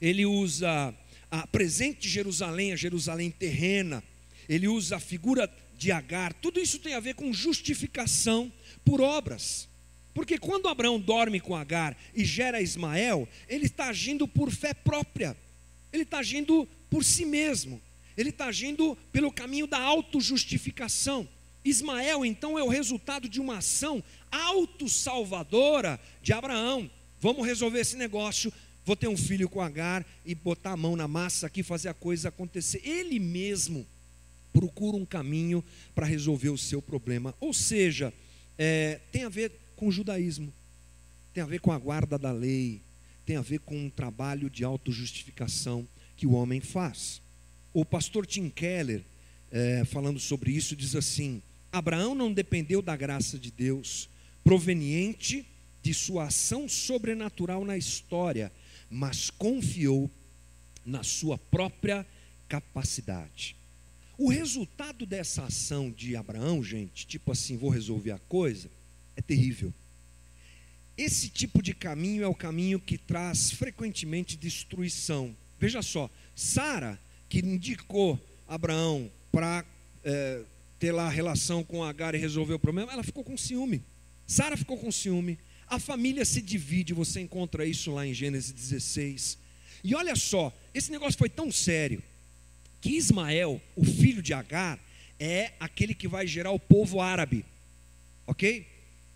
[0.00, 0.94] Ele usa
[1.30, 4.02] a presente Jerusalém, a Jerusalém terrena.
[4.48, 6.34] Ele usa a figura de Agar.
[6.34, 8.52] Tudo isso tem a ver com justificação
[8.84, 9.68] por obras.
[10.14, 15.36] Porque quando Abraão dorme com Agar e gera Ismael, ele está agindo por fé própria,
[15.92, 17.80] ele está agindo por si mesmo,
[18.16, 21.26] ele está agindo pelo caminho da autojustificação.
[21.64, 26.90] Ismael, então, é o resultado de uma ação autossalvadora de Abraão.
[27.20, 28.52] Vamos resolver esse negócio.
[28.84, 31.94] Vou ter um filho com Agar e botar a mão na massa aqui, fazer a
[31.94, 32.82] coisa acontecer.
[32.84, 33.86] Ele mesmo
[34.52, 37.34] procura um caminho para resolver o seu problema.
[37.40, 38.12] Ou seja,
[38.58, 40.52] é, tem a ver com o judaísmo,
[41.34, 42.80] tem a ver com a guarda da lei,
[43.26, 45.84] tem a ver com um trabalho de autojustificação
[46.16, 47.20] que o homem faz.
[47.74, 49.02] O pastor Tim Keller,
[49.50, 51.42] é, falando sobre isso, diz assim:
[51.72, 54.08] Abraão não dependeu da graça de Deus,
[54.44, 55.44] proveniente
[55.82, 58.52] de sua ação sobrenatural na história,
[58.88, 60.08] mas confiou
[60.86, 62.06] na sua própria
[62.48, 63.56] capacidade.
[64.16, 68.70] O resultado dessa ação de Abraão, gente, tipo assim, vou resolver a coisa,
[69.22, 69.72] é terrível.
[70.98, 75.34] Esse tipo de caminho é o caminho que traz frequentemente destruição.
[75.58, 79.64] Veja só, Sara, que indicou Abraão para
[80.04, 80.42] é,
[80.78, 83.82] ter lá relação com Agar e resolver o problema, ela ficou com ciúme.
[84.26, 85.38] Sara ficou com ciúme.
[85.68, 89.38] A família se divide, você encontra isso lá em Gênesis 16.
[89.84, 92.02] E olha só, esse negócio foi tão sério
[92.80, 94.78] que Ismael, o filho de Agar,
[95.18, 97.44] é aquele que vai gerar o povo árabe.
[98.26, 98.66] Ok?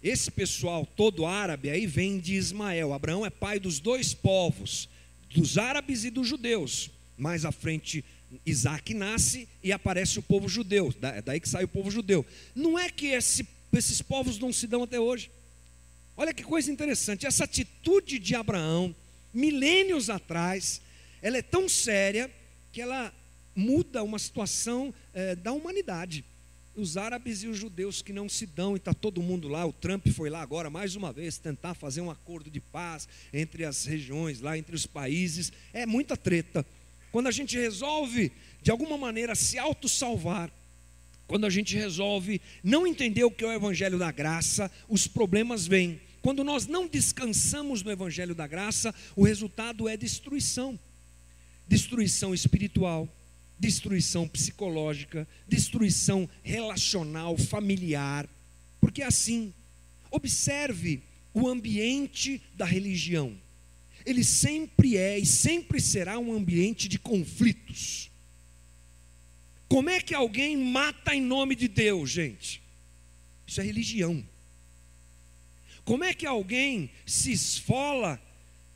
[0.07, 2.92] Esse pessoal todo árabe aí vem de Ismael.
[2.92, 4.88] Abraão é pai dos dois povos,
[5.35, 6.92] dos árabes e dos judeus.
[7.19, 8.05] Mais à frente,
[8.47, 10.95] Isaac nasce e aparece o povo judeu.
[11.03, 12.25] É daí que sai o povo judeu.
[12.55, 15.29] Não é que esse, esses povos não se dão até hoje.
[16.16, 17.27] Olha que coisa interessante.
[17.27, 18.95] Essa atitude de Abraão,
[19.35, 20.81] milênios atrás,
[21.21, 22.31] ela é tão séria
[22.73, 23.12] que ela
[23.57, 26.25] muda uma situação é, da humanidade
[26.77, 29.65] os árabes e os judeus que não se dão, e está todo mundo lá.
[29.65, 33.65] O Trump foi lá agora, mais uma vez, tentar fazer um acordo de paz entre
[33.65, 35.53] as regiões, lá entre os países.
[35.73, 36.65] É muita treta.
[37.11, 38.31] Quando a gente resolve,
[38.62, 40.51] de alguma maneira, se auto-salvar,
[41.27, 45.67] quando a gente resolve não entender o que é o Evangelho da Graça, os problemas
[45.67, 46.01] vêm.
[46.23, 50.79] Quando nós não descansamos no Evangelho da Graça, o resultado é destruição
[51.67, 53.09] destruição espiritual,
[53.59, 58.29] destruição psicológica, destruição relacional, familiar.
[58.81, 59.53] Porque é assim,
[60.11, 63.37] observe o ambiente da religião.
[64.05, 68.11] Ele sempre é e sempre será um ambiente de conflitos.
[69.69, 72.62] Como é que alguém mata em nome de Deus, gente?
[73.47, 74.25] Isso é religião.
[75.85, 78.21] Como é que alguém se esfola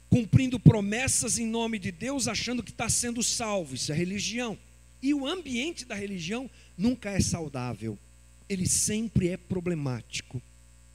[0.08, 3.74] cumprindo promessas em nome de Deus, achando que está sendo salvo?
[3.74, 4.58] Isso é religião.
[5.02, 7.98] E o ambiente da religião nunca é saudável,
[8.48, 10.40] ele sempre é problemático.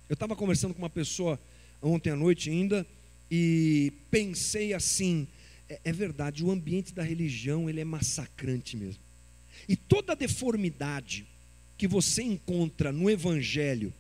[0.07, 1.39] Eu estava conversando com uma pessoa
[1.81, 2.85] ontem à noite ainda
[3.31, 5.27] e pensei assim:
[5.69, 9.01] é, é verdade, o ambiente da religião ele é massacrante mesmo.
[9.67, 11.25] E toda deformidade
[11.77, 13.93] que você encontra no Evangelho,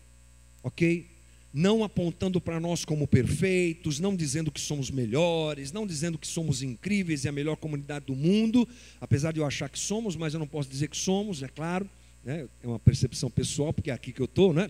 [0.63, 1.07] ok?
[1.55, 6.61] Não apontando para nós como perfeitos, não dizendo que somos melhores, não dizendo que somos
[6.61, 8.67] incríveis e a melhor comunidade do mundo,
[8.99, 11.89] apesar de eu achar que somos, mas eu não posso dizer que somos, é claro,
[12.25, 12.45] né?
[12.61, 14.69] é uma percepção pessoal, porque é aqui que eu estou, né?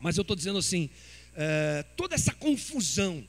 [0.00, 0.88] Mas eu estou dizendo assim:
[1.34, 3.24] é, toda essa confusão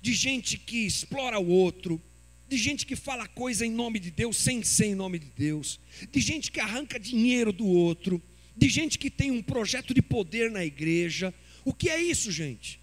[0.00, 2.00] de gente que explora o outro,
[2.48, 5.80] de gente que fala coisa em nome de Deus sem ser em nome de Deus,
[6.12, 8.22] de gente que arranca dinheiro do outro,
[8.56, 11.34] de gente que tem um projeto de poder na igreja.
[11.64, 12.80] O que é isso, gente?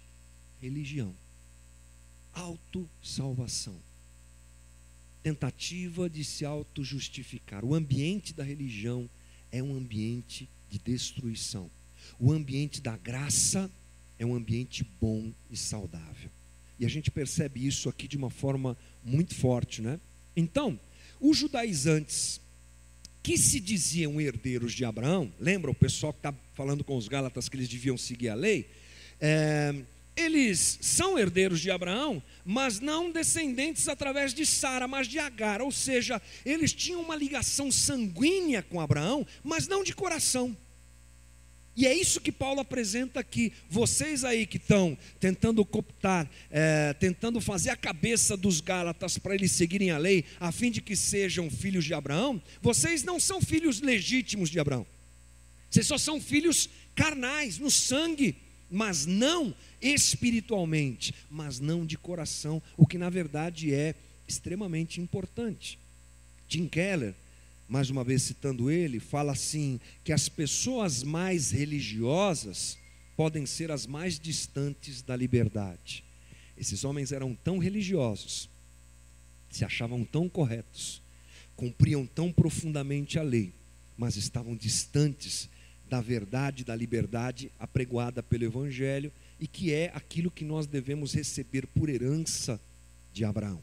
[0.60, 1.14] Religião,
[2.32, 3.76] autossalvação,
[5.22, 7.64] tentativa de se auto-justificar.
[7.64, 9.08] O ambiente da religião
[9.50, 11.70] é um ambiente de destruição.
[12.18, 13.70] O ambiente da graça
[14.18, 16.30] é um ambiente bom e saudável.
[16.78, 19.98] E a gente percebe isso aqui de uma forma muito forte, né?
[20.36, 20.78] Então,
[21.20, 22.40] os judaizantes
[23.22, 27.48] que se diziam herdeiros de Abraão, lembra o pessoal que está falando com os Gálatas
[27.48, 28.68] que eles deviam seguir a lei?
[29.20, 29.74] É,
[30.16, 35.70] eles são herdeiros de Abraão, mas não descendentes através de Sara, mas de Agar, ou
[35.70, 40.56] seja, eles tinham uma ligação sanguínea com Abraão, mas não de coração.
[41.78, 43.52] E é isso que Paulo apresenta aqui.
[43.70, 49.52] Vocês aí que estão tentando cooptar, é, tentando fazer a cabeça dos Gálatas para eles
[49.52, 53.80] seguirem a lei, a fim de que sejam filhos de Abraão, vocês não são filhos
[53.80, 54.84] legítimos de Abraão.
[55.70, 58.34] Vocês só são filhos carnais, no sangue,
[58.68, 63.94] mas não espiritualmente, mas não de coração, o que na verdade é
[64.26, 65.78] extremamente importante.
[66.48, 67.14] Tim Keller
[67.68, 72.78] mais uma vez citando ele, fala assim: que as pessoas mais religiosas
[73.16, 76.02] podem ser as mais distantes da liberdade.
[76.56, 78.48] Esses homens eram tão religiosos,
[79.50, 81.02] se achavam tão corretos,
[81.54, 83.52] cumpriam tão profundamente a lei,
[83.96, 85.48] mas estavam distantes
[85.90, 91.66] da verdade, da liberdade apregoada pelo Evangelho e que é aquilo que nós devemos receber
[91.66, 92.60] por herança
[93.12, 93.62] de Abraão.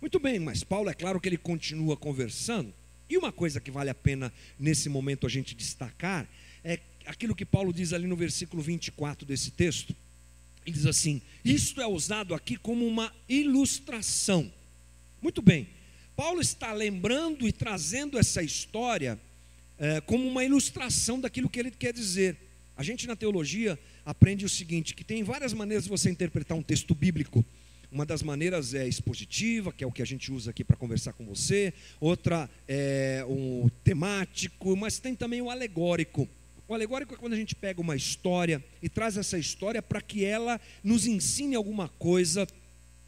[0.00, 2.72] Muito bem, mas Paulo é claro que ele continua conversando
[3.08, 6.28] e uma coisa que vale a pena nesse momento a gente destacar
[6.62, 9.94] é aquilo que Paulo diz ali no versículo 24 desse texto.
[10.66, 14.52] Ele diz assim: Isto é usado aqui como uma ilustração.
[15.22, 15.66] Muito bem,
[16.14, 19.18] Paulo está lembrando e trazendo essa história
[19.78, 22.36] é, como uma ilustração daquilo que ele quer dizer.
[22.76, 26.62] A gente na teologia aprende o seguinte: que tem várias maneiras de você interpretar um
[26.62, 27.44] texto bíblico.
[27.90, 31.14] Uma das maneiras é expositiva, que é o que a gente usa aqui para conversar
[31.14, 31.72] com você.
[31.98, 36.28] Outra é o temático, mas tem também o alegórico.
[36.68, 40.22] O alegórico é quando a gente pega uma história e traz essa história para que
[40.22, 42.46] ela nos ensine alguma coisa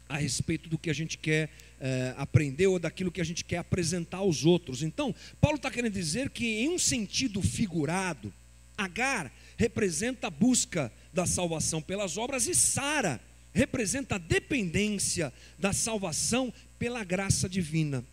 [0.09, 3.57] a respeito do que a gente quer é, aprender ou daquilo que a gente quer
[3.57, 4.81] apresentar aos outros.
[4.81, 8.33] Então, Paulo está querendo dizer que, em um sentido figurado,
[8.77, 13.21] Agar representa a busca da salvação pelas obras e Sara
[13.53, 18.03] representa a dependência da salvação pela graça divina.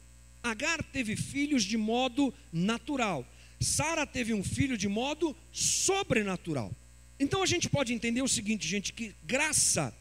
[0.42, 3.26] Agar teve filhos de modo natural,
[3.60, 6.72] Sara teve um filho de modo sobrenatural.
[7.18, 9.92] Então a gente pode entender o seguinte, gente, que graça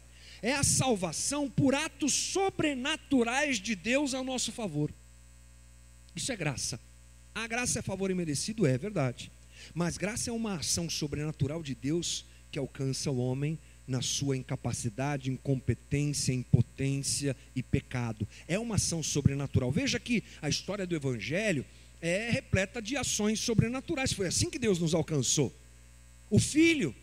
[0.42, 4.92] é a salvação por atos sobrenaturais de Deus ao nosso favor.
[6.16, 6.80] Isso é graça.
[7.34, 9.32] A graça é favor imerecido, é verdade.
[9.74, 15.32] Mas graça é uma ação sobrenatural de Deus que alcança o homem na sua incapacidade,
[15.32, 18.28] incompetência, impotência e pecado.
[18.48, 19.72] É uma ação sobrenatural.
[19.72, 21.66] Veja que a história do Evangelho
[22.02, 24.12] é repleta de ações sobrenaturais.
[24.12, 25.56] Foi assim que Deus nos alcançou.
[26.30, 26.94] O Filho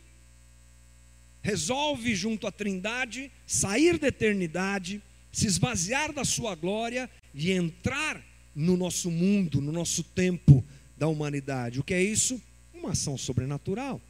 [1.42, 8.22] resolve, junto à Trindade, sair da eternidade, se esvaziar da sua glória e entrar
[8.54, 10.64] no nosso mundo, no nosso tempo
[10.96, 11.80] da humanidade.
[11.80, 12.40] O que é isso?
[12.72, 14.00] Uma ação sobrenatural.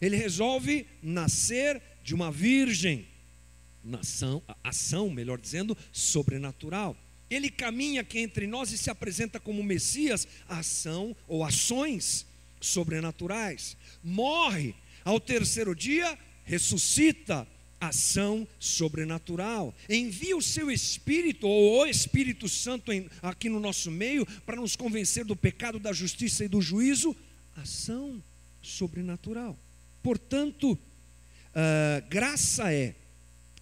[0.00, 3.06] Ele resolve nascer de uma virgem,
[3.84, 6.96] nação, ação, melhor dizendo, sobrenatural.
[7.30, 12.26] Ele caminha aqui entre nós e se apresenta como Messias, ação ou ações
[12.60, 13.76] sobrenaturais.
[14.02, 17.46] Morre, ao terceiro dia, ressuscita,
[17.80, 19.72] ação sobrenatural.
[19.88, 24.74] Envia o seu Espírito, ou o Espírito Santo em, aqui no nosso meio, para nos
[24.74, 27.14] convencer do pecado, da justiça e do juízo,
[27.56, 28.20] ação
[28.60, 29.56] sobrenatural.
[30.02, 30.76] Portanto,
[31.50, 32.94] Uh, graça é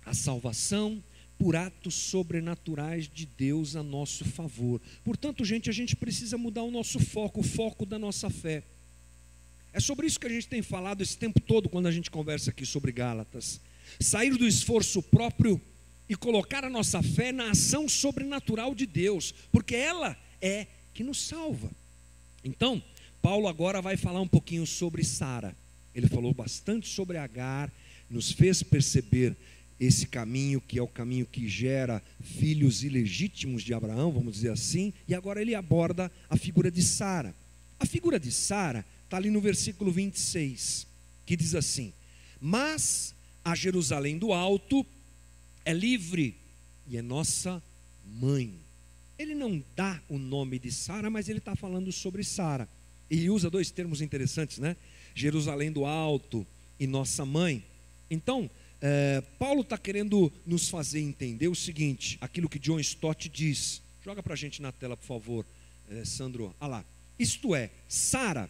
[0.05, 1.03] a salvação
[1.39, 4.81] por atos sobrenaturais de Deus a nosso favor.
[5.05, 8.63] Portanto, gente, a gente precisa mudar o nosso foco, o foco da nossa fé.
[9.73, 12.51] É sobre isso que a gente tem falado esse tempo todo quando a gente conversa
[12.51, 13.61] aqui sobre Gálatas.
[14.01, 15.61] Sair do esforço próprio
[16.09, 21.23] e colocar a nossa fé na ação sobrenatural de Deus, porque ela é que nos
[21.23, 21.71] salva.
[22.43, 22.83] Então,
[23.23, 25.55] Paulo agora vai falar um pouquinho sobre Sara.
[25.99, 27.73] Ele falou bastante sobre Agar,
[28.09, 29.37] nos fez perceber
[29.81, 34.93] esse caminho que é o caminho que gera filhos ilegítimos de Abraão, vamos dizer assim,
[35.07, 37.35] e agora ele aborda a figura de Sara.
[37.79, 40.87] A figura de Sara está ali no versículo 26,
[41.25, 41.93] que diz assim:
[42.41, 44.85] Mas a Jerusalém do alto
[45.65, 46.35] é livre
[46.89, 47.63] e é nossa
[48.05, 48.53] mãe.
[49.19, 52.69] Ele não dá o nome de Sara, mas ele está falando sobre Sara.
[53.11, 54.77] E usa dois termos interessantes, né?
[55.15, 56.47] Jerusalém do Alto
[56.79, 57.65] e nossa mãe.
[58.11, 63.83] Então, é, Paulo está querendo nos fazer entender o seguinte: aquilo que John Stott diz.
[64.05, 65.47] Joga para a gente na tela, por favor,
[65.91, 66.55] é, Sandro.
[66.61, 66.85] Ah lá.
[67.19, 68.49] Isto é, Sara,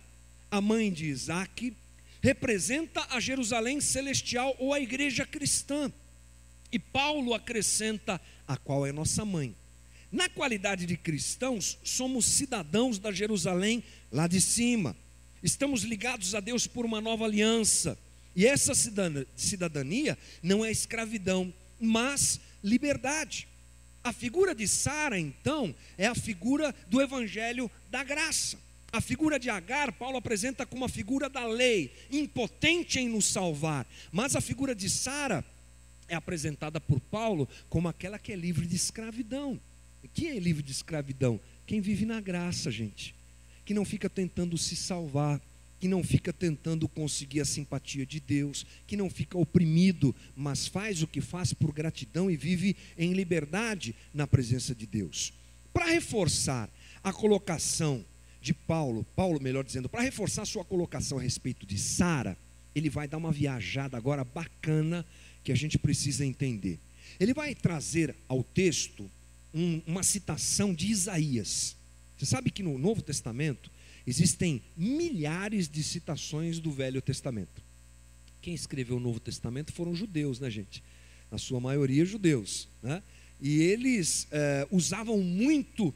[0.50, 1.74] a mãe de Isaac,
[2.22, 5.90] representa a Jerusalém celestial ou a igreja cristã.
[6.70, 9.54] E Paulo acrescenta a qual é nossa mãe.
[10.12, 14.96] Na qualidade de cristãos, somos cidadãos da Jerusalém lá de cima.
[15.42, 17.98] Estamos ligados a Deus por uma nova aliança.
[18.34, 18.72] E essa
[19.36, 23.48] cidadania não é escravidão, mas liberdade.
[24.02, 28.58] A figura de Sara, então, é a figura do evangelho da graça.
[28.90, 33.86] A figura de Agar, Paulo apresenta como a figura da lei, impotente em nos salvar.
[34.10, 35.44] Mas a figura de Sara
[36.08, 39.60] é apresentada por Paulo como aquela que é livre de escravidão.
[40.14, 41.38] Quem é livre de escravidão?
[41.66, 43.14] Quem vive na graça, gente.
[43.68, 45.38] Que não fica tentando se salvar,
[45.78, 51.02] que não fica tentando conseguir a simpatia de Deus, que não fica oprimido, mas faz
[51.02, 55.34] o que faz por gratidão e vive em liberdade na presença de Deus.
[55.70, 56.70] Para reforçar
[57.04, 58.02] a colocação
[58.40, 62.38] de Paulo, Paulo, melhor dizendo, para reforçar sua colocação a respeito de Sara,
[62.74, 65.04] ele vai dar uma viajada agora bacana
[65.44, 66.78] que a gente precisa entender.
[67.20, 69.10] Ele vai trazer ao texto
[69.52, 71.76] um, uma citação de Isaías.
[72.18, 73.70] Você sabe que no Novo Testamento
[74.04, 77.62] existem milhares de citações do Velho Testamento.
[78.42, 80.82] Quem escreveu o Novo Testamento foram judeus, né, gente?
[81.30, 82.68] Na sua maioria, judeus.
[82.82, 83.02] Né?
[83.40, 85.94] E eles eh, usavam muito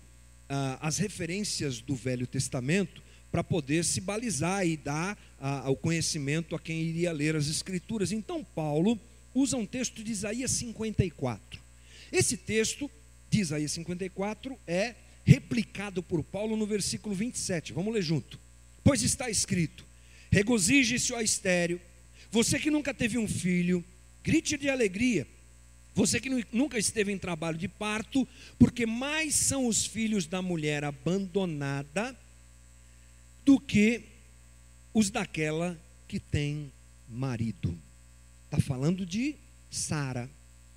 [0.48, 6.54] ah, as referências do Velho Testamento para poder se balizar e dar ah, o conhecimento
[6.54, 8.12] a quem iria ler as Escrituras.
[8.12, 9.00] Então, Paulo
[9.34, 11.60] usa um texto de Isaías 54.
[12.12, 12.90] Esse texto
[13.30, 17.72] de Isaías 54 é replicado por Paulo no versículo 27.
[17.72, 18.38] Vamos ler junto.
[18.82, 19.84] Pois está escrito:
[20.30, 21.80] Regozije-se, ó estéreo,
[22.30, 23.84] você que nunca teve um filho,
[24.24, 25.26] grite de alegria,
[25.94, 28.26] você que nunca esteve em trabalho de parto,
[28.58, 32.16] porque mais são os filhos da mulher abandonada
[33.44, 34.02] do que
[34.94, 36.72] os daquela que tem
[37.08, 37.78] marido.
[38.46, 39.34] Está falando de
[39.70, 40.30] Sara,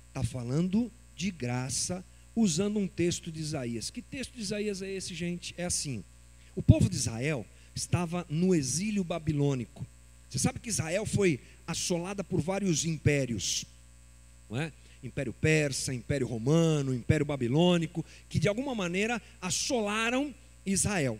[0.08, 2.04] está falando de graça,
[2.36, 3.90] usando um texto de Isaías.
[3.90, 5.54] Que texto de Isaías é esse, gente?
[5.56, 6.04] É assim:
[6.54, 7.44] o povo de Israel
[7.74, 9.84] estava no exílio babilônico.
[10.28, 13.64] Você sabe que Israel foi assolada por vários impérios,
[14.50, 14.72] não é?
[15.02, 21.18] Império Persa, Império Romano, Império Babilônico, que de alguma maneira assolaram Israel.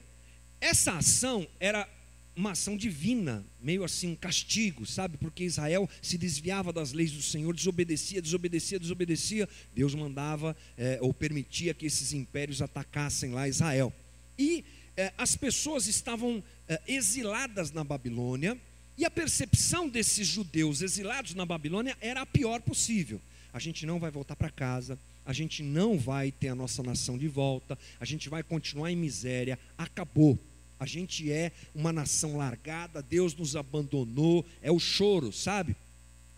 [0.61, 1.88] Essa ação era
[2.37, 5.16] uma ação divina, meio assim um castigo, sabe?
[5.16, 9.49] Porque Israel se desviava das leis do Senhor, desobedecia, desobedecia, desobedecia.
[9.75, 13.92] Deus mandava é, ou permitia que esses impérios atacassem lá Israel.
[14.38, 14.64] E
[14.96, 18.57] é, as pessoas estavam é, exiladas na Babilônia,
[18.99, 23.20] e a percepção desses judeus exilados na Babilônia era a pior possível
[23.57, 27.16] a gente não vai voltar para casa, a gente não vai ter a nossa nação
[27.16, 30.38] de volta, a gente vai continuar em miséria, acabou.
[30.78, 35.74] A gente é uma nação largada, Deus nos abandonou, é o choro, sabe?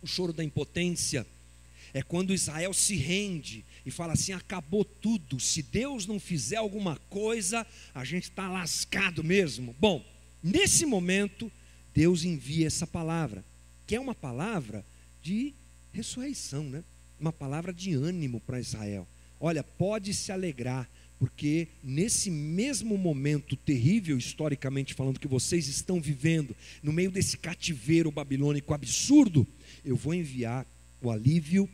[0.02, 1.26] O choro da impotência.
[1.92, 6.96] É quando Israel se rende e fala assim: acabou tudo, se Deus não fizer alguma
[7.08, 9.74] coisa, a gente está lascado mesmo.
[9.80, 10.04] Bom,
[10.42, 11.50] nesse momento,
[11.94, 13.44] Deus envia essa palavra,
[13.86, 14.84] que é uma palavra
[15.22, 15.52] de
[15.92, 16.84] ressurreição, né?
[17.18, 19.06] uma palavra de ânimo para Israel.
[19.40, 26.54] Olha, pode se alegrar, porque nesse mesmo momento terrível, historicamente falando, que vocês estão vivendo,
[26.82, 29.46] no meio desse cativeiro babilônico absurdo,
[29.84, 30.64] eu vou enviar
[31.02, 31.68] o alívio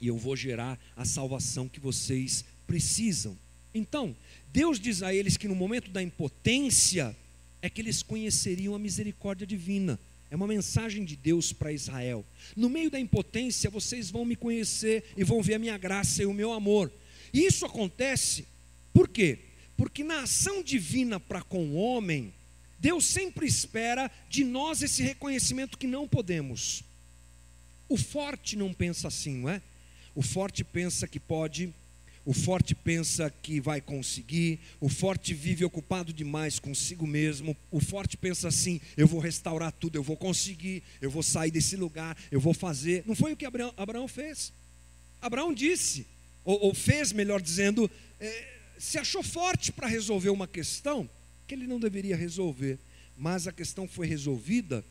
[0.00, 3.36] e eu vou gerar a salvação que vocês precisam.
[3.74, 4.16] Então,
[4.52, 7.14] Deus diz a eles que no momento da impotência
[7.60, 10.00] é que eles conheceriam a misericórdia divina.
[10.30, 12.24] É uma mensagem de Deus para Israel.
[12.56, 16.26] No meio da impotência, vocês vão me conhecer e vão ver a minha graça e
[16.26, 16.90] o meu amor.
[17.32, 18.46] Isso acontece
[18.92, 19.38] por quê?
[19.76, 22.32] Porque na ação divina para com o homem,
[22.78, 26.82] Deus sempre espera de nós esse reconhecimento que não podemos.
[27.88, 29.62] O forte não pensa assim, não é?
[30.14, 31.72] O forte pensa que pode
[32.24, 37.56] o forte pensa que vai conseguir, o forte vive ocupado demais consigo mesmo.
[37.70, 41.76] O forte pensa assim: eu vou restaurar tudo, eu vou conseguir, eu vou sair desse
[41.76, 43.02] lugar, eu vou fazer.
[43.06, 44.52] Não foi o que Abraão, Abraão fez.
[45.20, 46.06] Abraão disse,
[46.44, 47.90] ou, ou fez, melhor dizendo,
[48.20, 51.08] é, se achou forte para resolver uma questão
[51.46, 52.78] que ele não deveria resolver,
[53.16, 54.82] mas a questão foi resolvida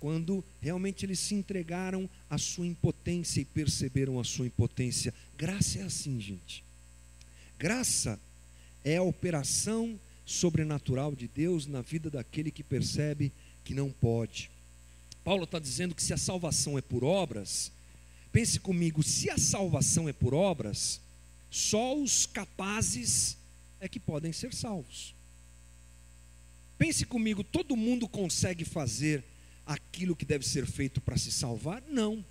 [0.00, 5.14] quando realmente eles se entregaram à sua impotência e perceberam a sua impotência.
[5.38, 6.64] Graça é assim, gente.
[7.56, 8.18] Graça
[8.84, 13.32] é a operação sobrenatural de Deus na vida daquele que percebe
[13.64, 14.50] que não pode.
[15.22, 17.70] Paulo está dizendo que se a salvação é por obras,
[18.32, 21.00] pense comigo, se a salvação é por obras,
[21.56, 23.38] só os capazes
[23.80, 25.14] é que podem ser salvos.
[26.76, 29.24] Pense comigo, todo mundo consegue fazer
[29.64, 31.82] aquilo que deve ser feito para se salvar?
[31.88, 32.22] Não.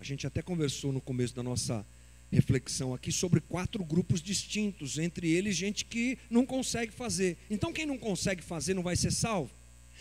[0.00, 1.86] A gente até conversou no começo da nossa
[2.32, 7.38] reflexão aqui sobre quatro grupos distintos, entre eles gente que não consegue fazer.
[7.48, 9.52] Então, quem não consegue fazer não vai ser salvo.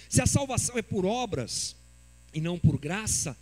[0.09, 1.75] Se a salvação é por obras
[2.33, 3.37] e não por graça,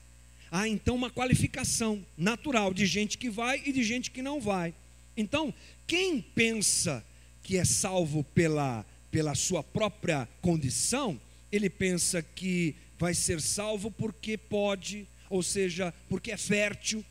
[0.51, 4.73] há então uma qualificação natural de gente que vai e de gente que não vai.
[5.17, 5.53] Então,
[5.87, 7.03] quem pensa
[7.41, 11.19] que é salvo pela, pela sua própria condição,
[11.51, 17.03] ele pensa que vai ser salvo porque pode, ou seja, porque é fértil,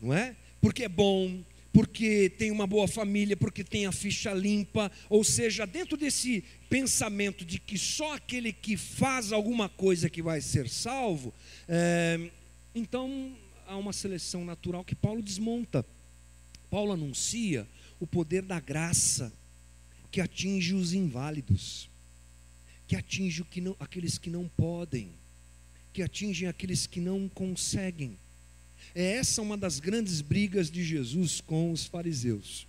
[0.00, 0.36] não é?
[0.60, 5.66] Porque é bom, porque tem uma boa família, porque tem a ficha limpa, ou seja,
[5.66, 11.32] dentro desse pensamento de que só aquele que faz alguma coisa que vai ser salvo,
[11.68, 12.30] é,
[12.74, 13.32] então
[13.66, 15.86] há uma seleção natural que Paulo desmonta.
[16.70, 17.66] Paulo anuncia
[17.98, 19.32] o poder da graça
[20.10, 21.88] que atinge os inválidos,
[22.86, 25.10] que atinge que não, aqueles que não podem,
[25.92, 28.16] que atingem aqueles que não conseguem.
[28.94, 32.66] É essa uma das grandes brigas de Jesus com os fariseus.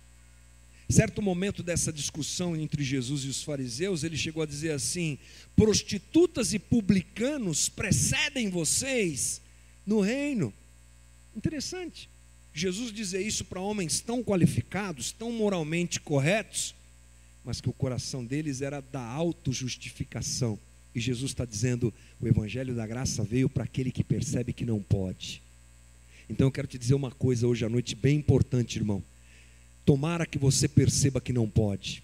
[0.88, 5.18] Certo momento dessa discussão entre Jesus e os fariseus, ele chegou a dizer assim:
[5.56, 9.40] prostitutas e publicanos precedem vocês
[9.86, 10.52] no reino.
[11.34, 12.11] Interessante.
[12.54, 16.74] Jesus dizer isso para homens tão qualificados, tão moralmente corretos,
[17.44, 20.58] mas que o coração deles era da autojustificação.
[20.94, 24.82] E Jesus está dizendo: o Evangelho da graça veio para aquele que percebe que não
[24.82, 25.42] pode.
[26.28, 29.02] Então eu quero te dizer uma coisa hoje à noite bem importante, irmão.
[29.84, 32.02] Tomara que você perceba que não pode.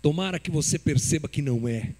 [0.00, 1.92] Tomara que você perceba que não é.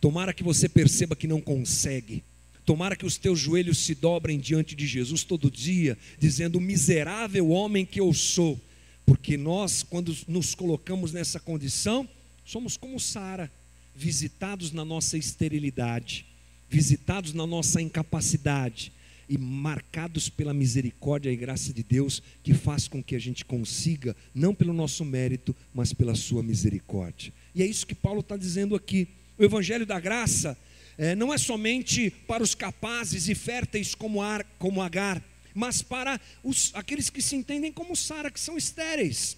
[0.00, 2.24] Tomara que você perceba que não consegue.
[2.66, 7.86] Tomara que os teus joelhos se dobrem diante de Jesus todo dia, dizendo: Miserável homem
[7.86, 8.60] que eu sou.
[9.06, 12.08] Porque nós, quando nos colocamos nessa condição,
[12.44, 13.48] somos como Sara,
[13.94, 16.26] visitados na nossa esterilidade,
[16.68, 18.92] visitados na nossa incapacidade
[19.28, 24.16] e marcados pela misericórdia e graça de Deus, que faz com que a gente consiga,
[24.34, 27.32] não pelo nosso mérito, mas pela sua misericórdia.
[27.54, 29.06] E é isso que Paulo está dizendo aqui.
[29.38, 30.58] O Evangelho da Graça
[30.98, 35.22] é, não é somente para os capazes e férteis como, Ar, como Agar,
[35.54, 39.36] mas para os, aqueles que se entendem como Sara, que são estéreis.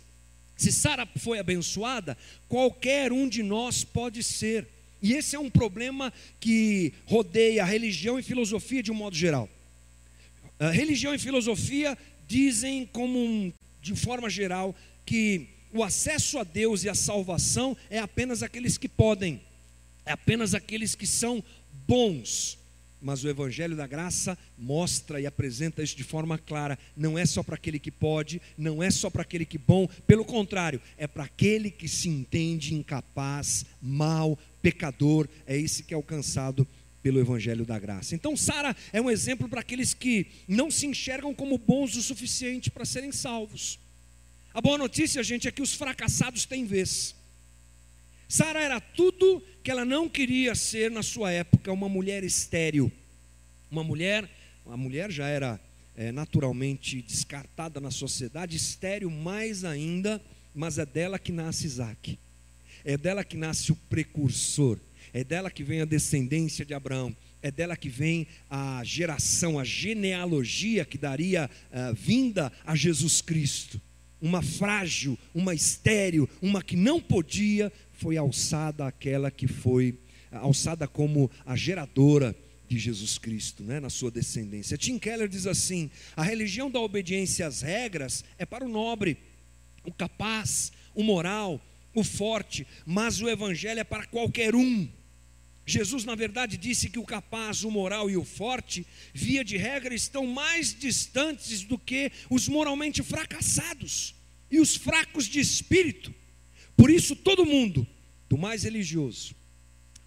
[0.56, 4.66] Se Sara foi abençoada, qualquer um de nós pode ser.
[5.00, 9.48] E esse é um problema que rodeia a religião e filosofia de um modo geral.
[10.58, 11.96] A religião e filosofia
[12.26, 14.74] dizem, como um, de forma geral,
[15.06, 19.40] que o acesso a Deus e a salvação é apenas aqueles que podem
[20.08, 21.44] é apenas aqueles que são
[21.86, 22.56] bons.
[23.00, 26.78] Mas o Evangelho da Graça mostra e apresenta isso de forma clara.
[26.96, 30.24] Não é só para aquele que pode, não é só para aquele que bom, pelo
[30.24, 35.28] contrário, é para aquele que se entende incapaz, mal, pecador.
[35.46, 36.66] É esse que é alcançado
[37.02, 38.14] pelo Evangelho da Graça.
[38.14, 42.70] Então, Sara é um exemplo para aqueles que não se enxergam como bons o suficiente
[42.70, 43.78] para serem salvos.
[44.52, 47.14] A boa notícia, gente, é que os fracassados têm vez.
[48.28, 52.92] Sara era tudo que ela não queria ser na sua época, uma mulher estéril.
[53.70, 54.28] Uma mulher,
[54.66, 55.58] a mulher já era
[55.96, 60.22] é, naturalmente descartada na sociedade, estéril mais ainda,
[60.54, 62.18] mas é dela que nasce Isaac.
[62.84, 64.78] É dela que nasce o precursor.
[65.12, 67.16] É dela que vem a descendência de Abraão.
[67.40, 73.80] É dela que vem a geração, a genealogia que daria uh, vinda a Jesus Cristo.
[74.20, 79.98] Uma frágil, uma estéril, uma que não podia, foi alçada aquela que foi
[80.30, 82.34] alçada como a geradora
[82.68, 84.78] de Jesus Cristo, né, na sua descendência.
[84.78, 89.16] Tim Keller diz assim: a religião da obediência às regras é para o nobre,
[89.84, 91.60] o capaz, o moral,
[91.92, 94.88] o forte, mas o evangelho é para qualquer um.
[95.66, 99.92] Jesus, na verdade, disse que o capaz, o moral e o forte, via de regra,
[99.92, 104.14] estão mais distantes do que os moralmente fracassados
[104.50, 106.14] e os fracos de espírito.
[106.78, 107.86] Por isso, todo mundo,
[108.30, 109.34] do mais religioso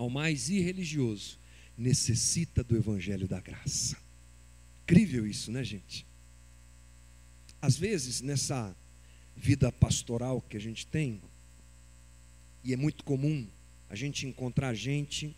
[0.01, 1.37] ao mais irreligioso,
[1.77, 3.95] necessita do Evangelho da Graça.
[4.81, 6.07] Incrível isso, né, gente?
[7.61, 8.75] Às vezes, nessa
[9.37, 11.21] vida pastoral que a gente tem,
[12.63, 13.45] e é muito comum
[13.91, 15.35] a gente encontrar gente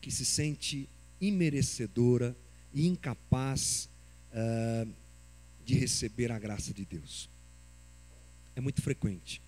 [0.00, 0.88] que se sente
[1.20, 2.34] imerecedora
[2.72, 3.86] e incapaz
[4.32, 4.90] uh,
[5.62, 7.28] de receber a graça de Deus.
[8.54, 9.42] É muito frequente.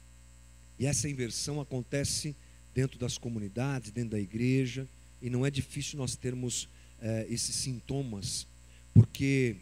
[0.78, 2.34] E essa inversão acontece
[2.74, 4.86] dentro das comunidades, dentro da igreja,
[5.20, 8.46] e não é difícil nós termos uh, esses sintomas,
[8.94, 9.56] porque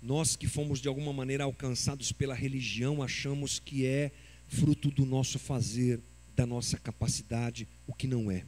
[0.00, 4.12] nós que fomos de alguma maneira alcançados pela religião, achamos que é
[4.46, 6.00] fruto do nosso fazer,
[6.36, 8.44] da nossa capacidade, o que não é.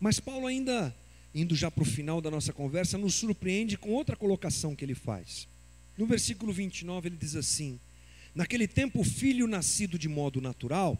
[0.00, 0.94] Mas Paulo ainda
[1.34, 4.94] indo já para o final da nossa conversa, nos surpreende com outra colocação que ele
[4.94, 5.46] faz.
[5.96, 7.78] No versículo 29, ele diz assim:
[8.34, 10.98] Naquele tempo, o filho nascido de modo natural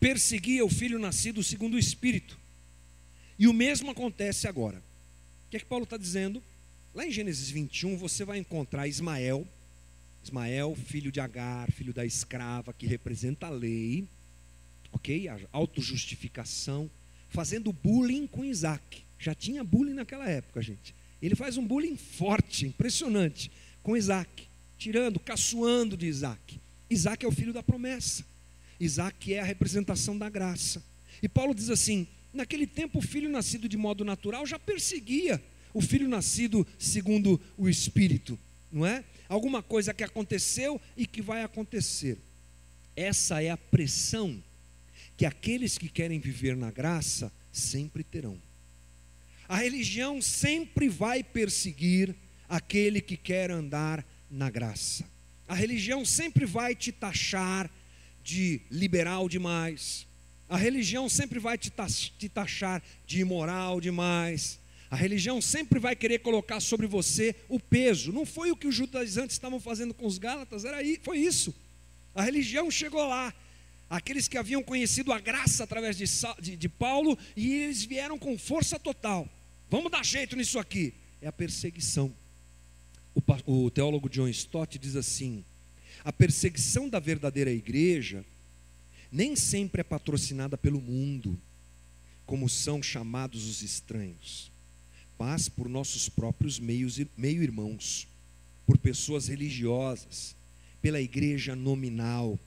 [0.00, 2.38] perseguia o filho nascido segundo o espírito.
[3.38, 4.78] E o mesmo acontece agora.
[5.46, 6.42] O que é que Paulo está dizendo?
[6.94, 9.46] Lá em Gênesis 21, você vai encontrar Ismael,
[10.24, 14.08] Ismael, filho de Agar, filho da escrava, que representa a lei,
[14.90, 15.28] ok?
[15.28, 16.90] A autojustificação
[17.28, 19.04] fazendo bullying com Isaac.
[19.18, 20.94] Já tinha bullying naquela época, gente.
[21.20, 23.50] Ele faz um bullying forte, impressionante,
[23.82, 26.60] com Isaac, tirando, caçoando de Isaac.
[26.88, 28.24] Isaac é o filho da promessa.
[28.78, 30.82] Isaac é a representação da graça.
[31.22, 35.80] E Paulo diz assim: naquele tempo o filho nascido de modo natural já perseguia o
[35.80, 38.38] filho nascido segundo o Espírito,
[38.72, 39.04] não é?
[39.28, 42.18] Alguma coisa que aconteceu e que vai acontecer.
[42.94, 44.42] Essa é a pressão
[45.16, 48.38] que aqueles que querem viver na graça sempre terão.
[49.48, 52.14] A religião sempre vai perseguir
[52.48, 55.04] aquele que quer andar na graça.
[55.48, 57.70] A religião sempre vai te taxar
[58.26, 60.04] de liberal demais.
[60.48, 61.70] A religião sempre vai te
[62.28, 64.58] taxar de imoral demais.
[64.90, 68.12] A religião sempre vai querer colocar sobre você o peso.
[68.12, 71.54] Não foi o que os judaizantes estavam fazendo com os gálatas, era aí, foi isso.
[72.14, 73.32] A religião chegou lá
[73.88, 76.04] aqueles que haviam conhecido a graça através de,
[76.40, 79.28] de, de, Paulo, e eles vieram com força total.
[79.70, 80.94] Vamos dar jeito nisso aqui.
[81.20, 82.12] É a perseguição.
[83.14, 83.22] O,
[83.66, 85.44] o teólogo John Stott diz assim:
[86.06, 88.24] a perseguição da verdadeira igreja
[89.10, 91.36] nem sempre é patrocinada pelo mundo,
[92.24, 94.50] como são chamados os estranhos,
[95.18, 98.06] mas por nossos próprios meio-irmãos,
[98.64, 100.34] por pessoas religiosas,
[100.80, 102.38] pela igreja nominal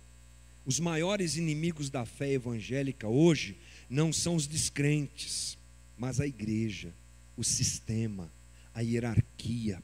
[0.70, 3.58] os maiores inimigos da fé evangélica hoje
[3.90, 5.58] não são os descrentes,
[5.98, 6.94] mas a igreja,
[7.36, 8.32] o sistema,
[8.72, 9.82] a hierarquia.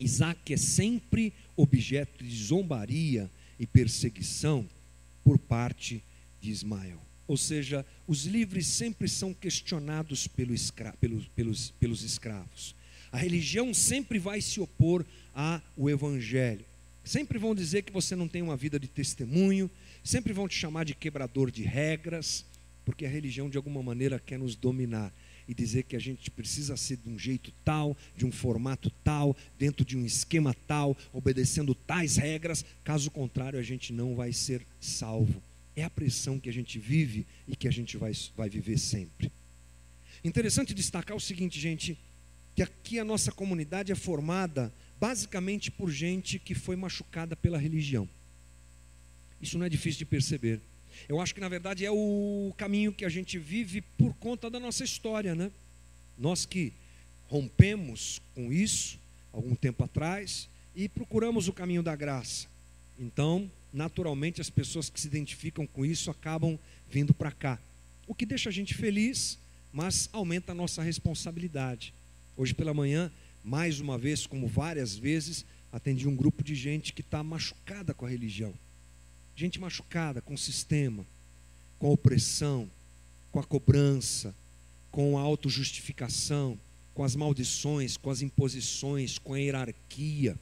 [0.00, 4.68] Isaac é sempre objeto de zombaria e perseguição
[5.24, 6.02] por parte
[6.40, 7.00] de Ismael.
[7.26, 12.74] Ou seja, os livres sempre são questionados pelo escra pelos, pelos, pelos escravos.
[13.12, 15.04] A religião sempre vai se opor
[15.34, 16.64] ao evangelho.
[17.04, 19.70] Sempre vão dizer que você não tem uma vida de testemunho,
[20.08, 22.42] Sempre vão te chamar de quebrador de regras,
[22.84, 25.12] porque a religião de alguma maneira quer nos dominar
[25.48, 29.34] e dizer que a gente precisa ser de um jeito tal, de um formato tal,
[29.58, 34.64] dentro de um esquema tal, obedecendo tais regras, caso contrário a gente não vai ser
[34.78, 35.42] salvo.
[35.74, 39.32] É a pressão que a gente vive e que a gente vai, vai viver sempre.
[40.22, 41.96] Interessante destacar o seguinte, gente,
[42.54, 48.08] que aqui a nossa comunidade é formada basicamente por gente que foi machucada pela religião.
[49.40, 50.60] Isso não é difícil de perceber.
[51.06, 54.58] Eu acho que na verdade é o caminho que a gente vive por conta da
[54.58, 55.50] nossa história, né?
[56.18, 56.72] Nós que
[57.28, 58.98] rompemos com isso
[59.32, 62.46] algum tempo atrás e procuramos o caminho da graça.
[62.98, 66.58] Então, naturalmente, as pessoas que se identificam com isso acabam
[66.90, 67.58] vindo para cá.
[68.06, 69.38] O que deixa a gente feliz,
[69.72, 71.92] mas aumenta a nossa responsabilidade.
[72.36, 73.12] Hoje pela manhã,
[73.44, 78.06] mais uma vez, como várias vezes, atendi um grupo de gente que está machucada com
[78.06, 78.54] a religião
[79.38, 81.06] gente machucada com o sistema,
[81.78, 82.68] com a opressão,
[83.30, 84.34] com a cobrança,
[84.90, 86.58] com a autojustificação,
[86.92, 90.36] com as maldições, com as imposições, com a hierarquia,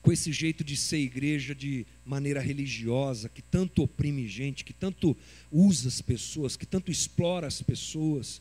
[0.00, 5.16] com esse jeito de ser igreja de maneira religiosa, que tanto oprime gente, que tanto
[5.50, 8.40] usa as pessoas, que tanto explora as pessoas,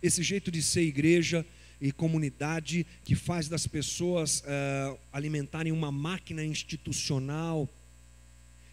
[0.00, 1.44] esse jeito de ser igreja
[1.80, 7.68] e comunidade que faz das pessoas uh, alimentarem uma máquina institucional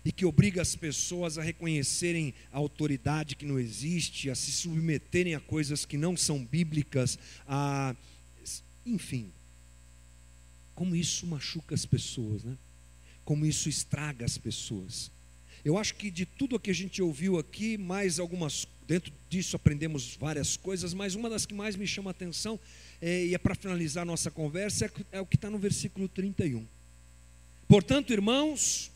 [0.06, 5.36] e que obriga as pessoas a reconhecerem a autoridade que não existe, a se submeterem
[5.36, 7.96] a coisas que não são bíblicas, a
[8.86, 9.32] enfim.
[10.76, 12.58] Como isso machuca as pessoas, né?
[13.24, 15.12] Como isso estraga as pessoas.
[15.64, 19.56] Eu acho que de tudo o que a gente ouviu aqui, mais algumas, dentro disso
[19.56, 22.60] aprendemos várias coisas, mas uma das que mais me chama a atenção,
[23.02, 26.10] é, e é para finalizar a nossa conversa, é, é o que está no versículo
[26.10, 26.68] 31.
[27.68, 28.92] Portanto, irmãos,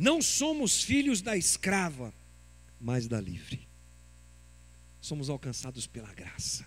[0.00, 2.10] não somos filhos da escrava,
[2.80, 3.68] mas da livre.
[4.98, 6.66] Somos alcançados pela graça.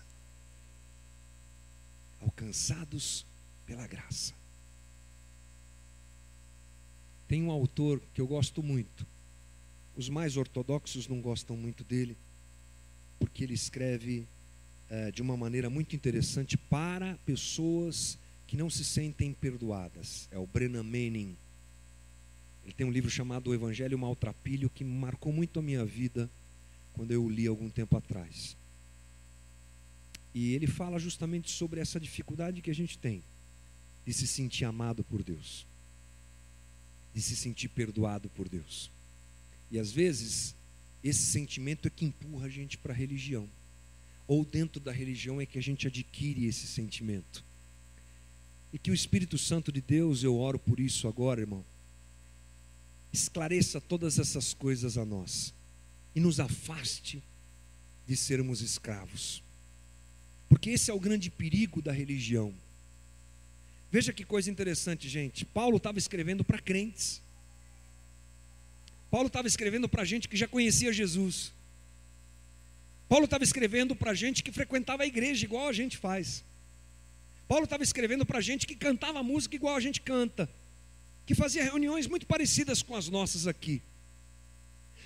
[2.20, 3.26] alcançados
[3.66, 4.32] pela graça.
[7.26, 9.04] Tem um autor que eu gosto muito.
[9.96, 12.16] Os mais ortodoxos não gostam muito dele,
[13.18, 14.28] porque ele escreve
[14.88, 18.16] é, de uma maneira muito interessante para pessoas
[18.46, 20.28] que não se sentem perdoadas.
[20.30, 21.36] É o Brennan Manning.
[22.64, 26.30] Ele tem um livro chamado O Evangelho Maltrapilho que marcou muito a minha vida
[26.94, 28.56] quando eu o li algum tempo atrás.
[30.34, 33.22] E ele fala justamente sobre essa dificuldade que a gente tem
[34.06, 35.66] de se sentir amado por Deus,
[37.14, 38.90] de se sentir perdoado por Deus.
[39.70, 40.54] E às vezes,
[41.02, 43.48] esse sentimento é que empurra a gente para a religião,
[44.26, 47.44] ou dentro da religião é que a gente adquire esse sentimento.
[48.72, 51.64] E que o Espírito Santo de Deus, eu oro por isso agora, irmão,
[53.14, 55.54] esclareça todas essas coisas a nós
[56.14, 57.22] e nos afaste
[58.06, 59.42] de sermos escravos.
[60.48, 62.52] Porque esse é o grande perigo da religião.
[63.90, 65.44] Veja que coisa interessante, gente.
[65.44, 67.20] Paulo estava escrevendo para crentes.
[69.10, 71.52] Paulo estava escrevendo para gente que já conhecia Jesus.
[73.08, 76.42] Paulo estava escrevendo para gente que frequentava a igreja igual a gente faz.
[77.46, 80.48] Paulo estava escrevendo para gente que cantava música igual a gente canta,
[81.26, 83.82] que fazia reuniões muito parecidas com as nossas aqui,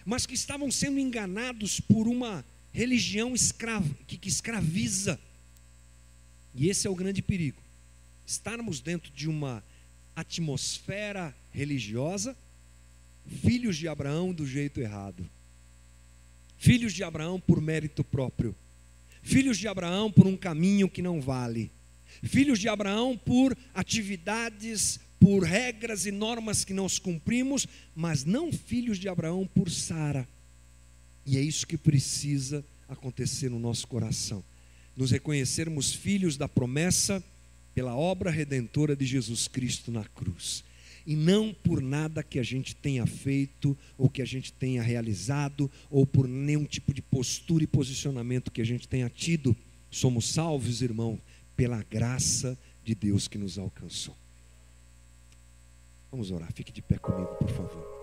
[0.04, 5.18] mas que estavam sendo enganados por uma religião escrava, que, que escraviza,
[6.54, 7.62] e esse é o grande perigo.
[8.26, 9.62] Estarmos dentro de uma
[10.14, 12.36] atmosfera religiosa,
[13.26, 15.28] filhos de Abraão do jeito errado.
[16.56, 18.56] Filhos de Abraão por mérito próprio.
[19.22, 21.70] Filhos de Abraão por um caminho que não vale.
[22.24, 28.98] Filhos de Abraão por atividades, por regras e normas que nós cumprimos, mas não filhos
[28.98, 30.28] de Abraão por Sara.
[31.26, 34.42] E é isso que precisa acontecer no nosso coração
[34.98, 37.22] nos reconhecermos filhos da promessa
[37.72, 40.64] pela obra redentora de Jesus Cristo na cruz.
[41.06, 45.70] E não por nada que a gente tenha feito, ou que a gente tenha realizado,
[45.88, 49.56] ou por nenhum tipo de postura e posicionamento que a gente tenha tido.
[49.88, 51.16] Somos salvos, irmão,
[51.56, 54.16] pela graça de Deus que nos alcançou.
[56.10, 57.97] Vamos orar, fique de pé comigo, por favor.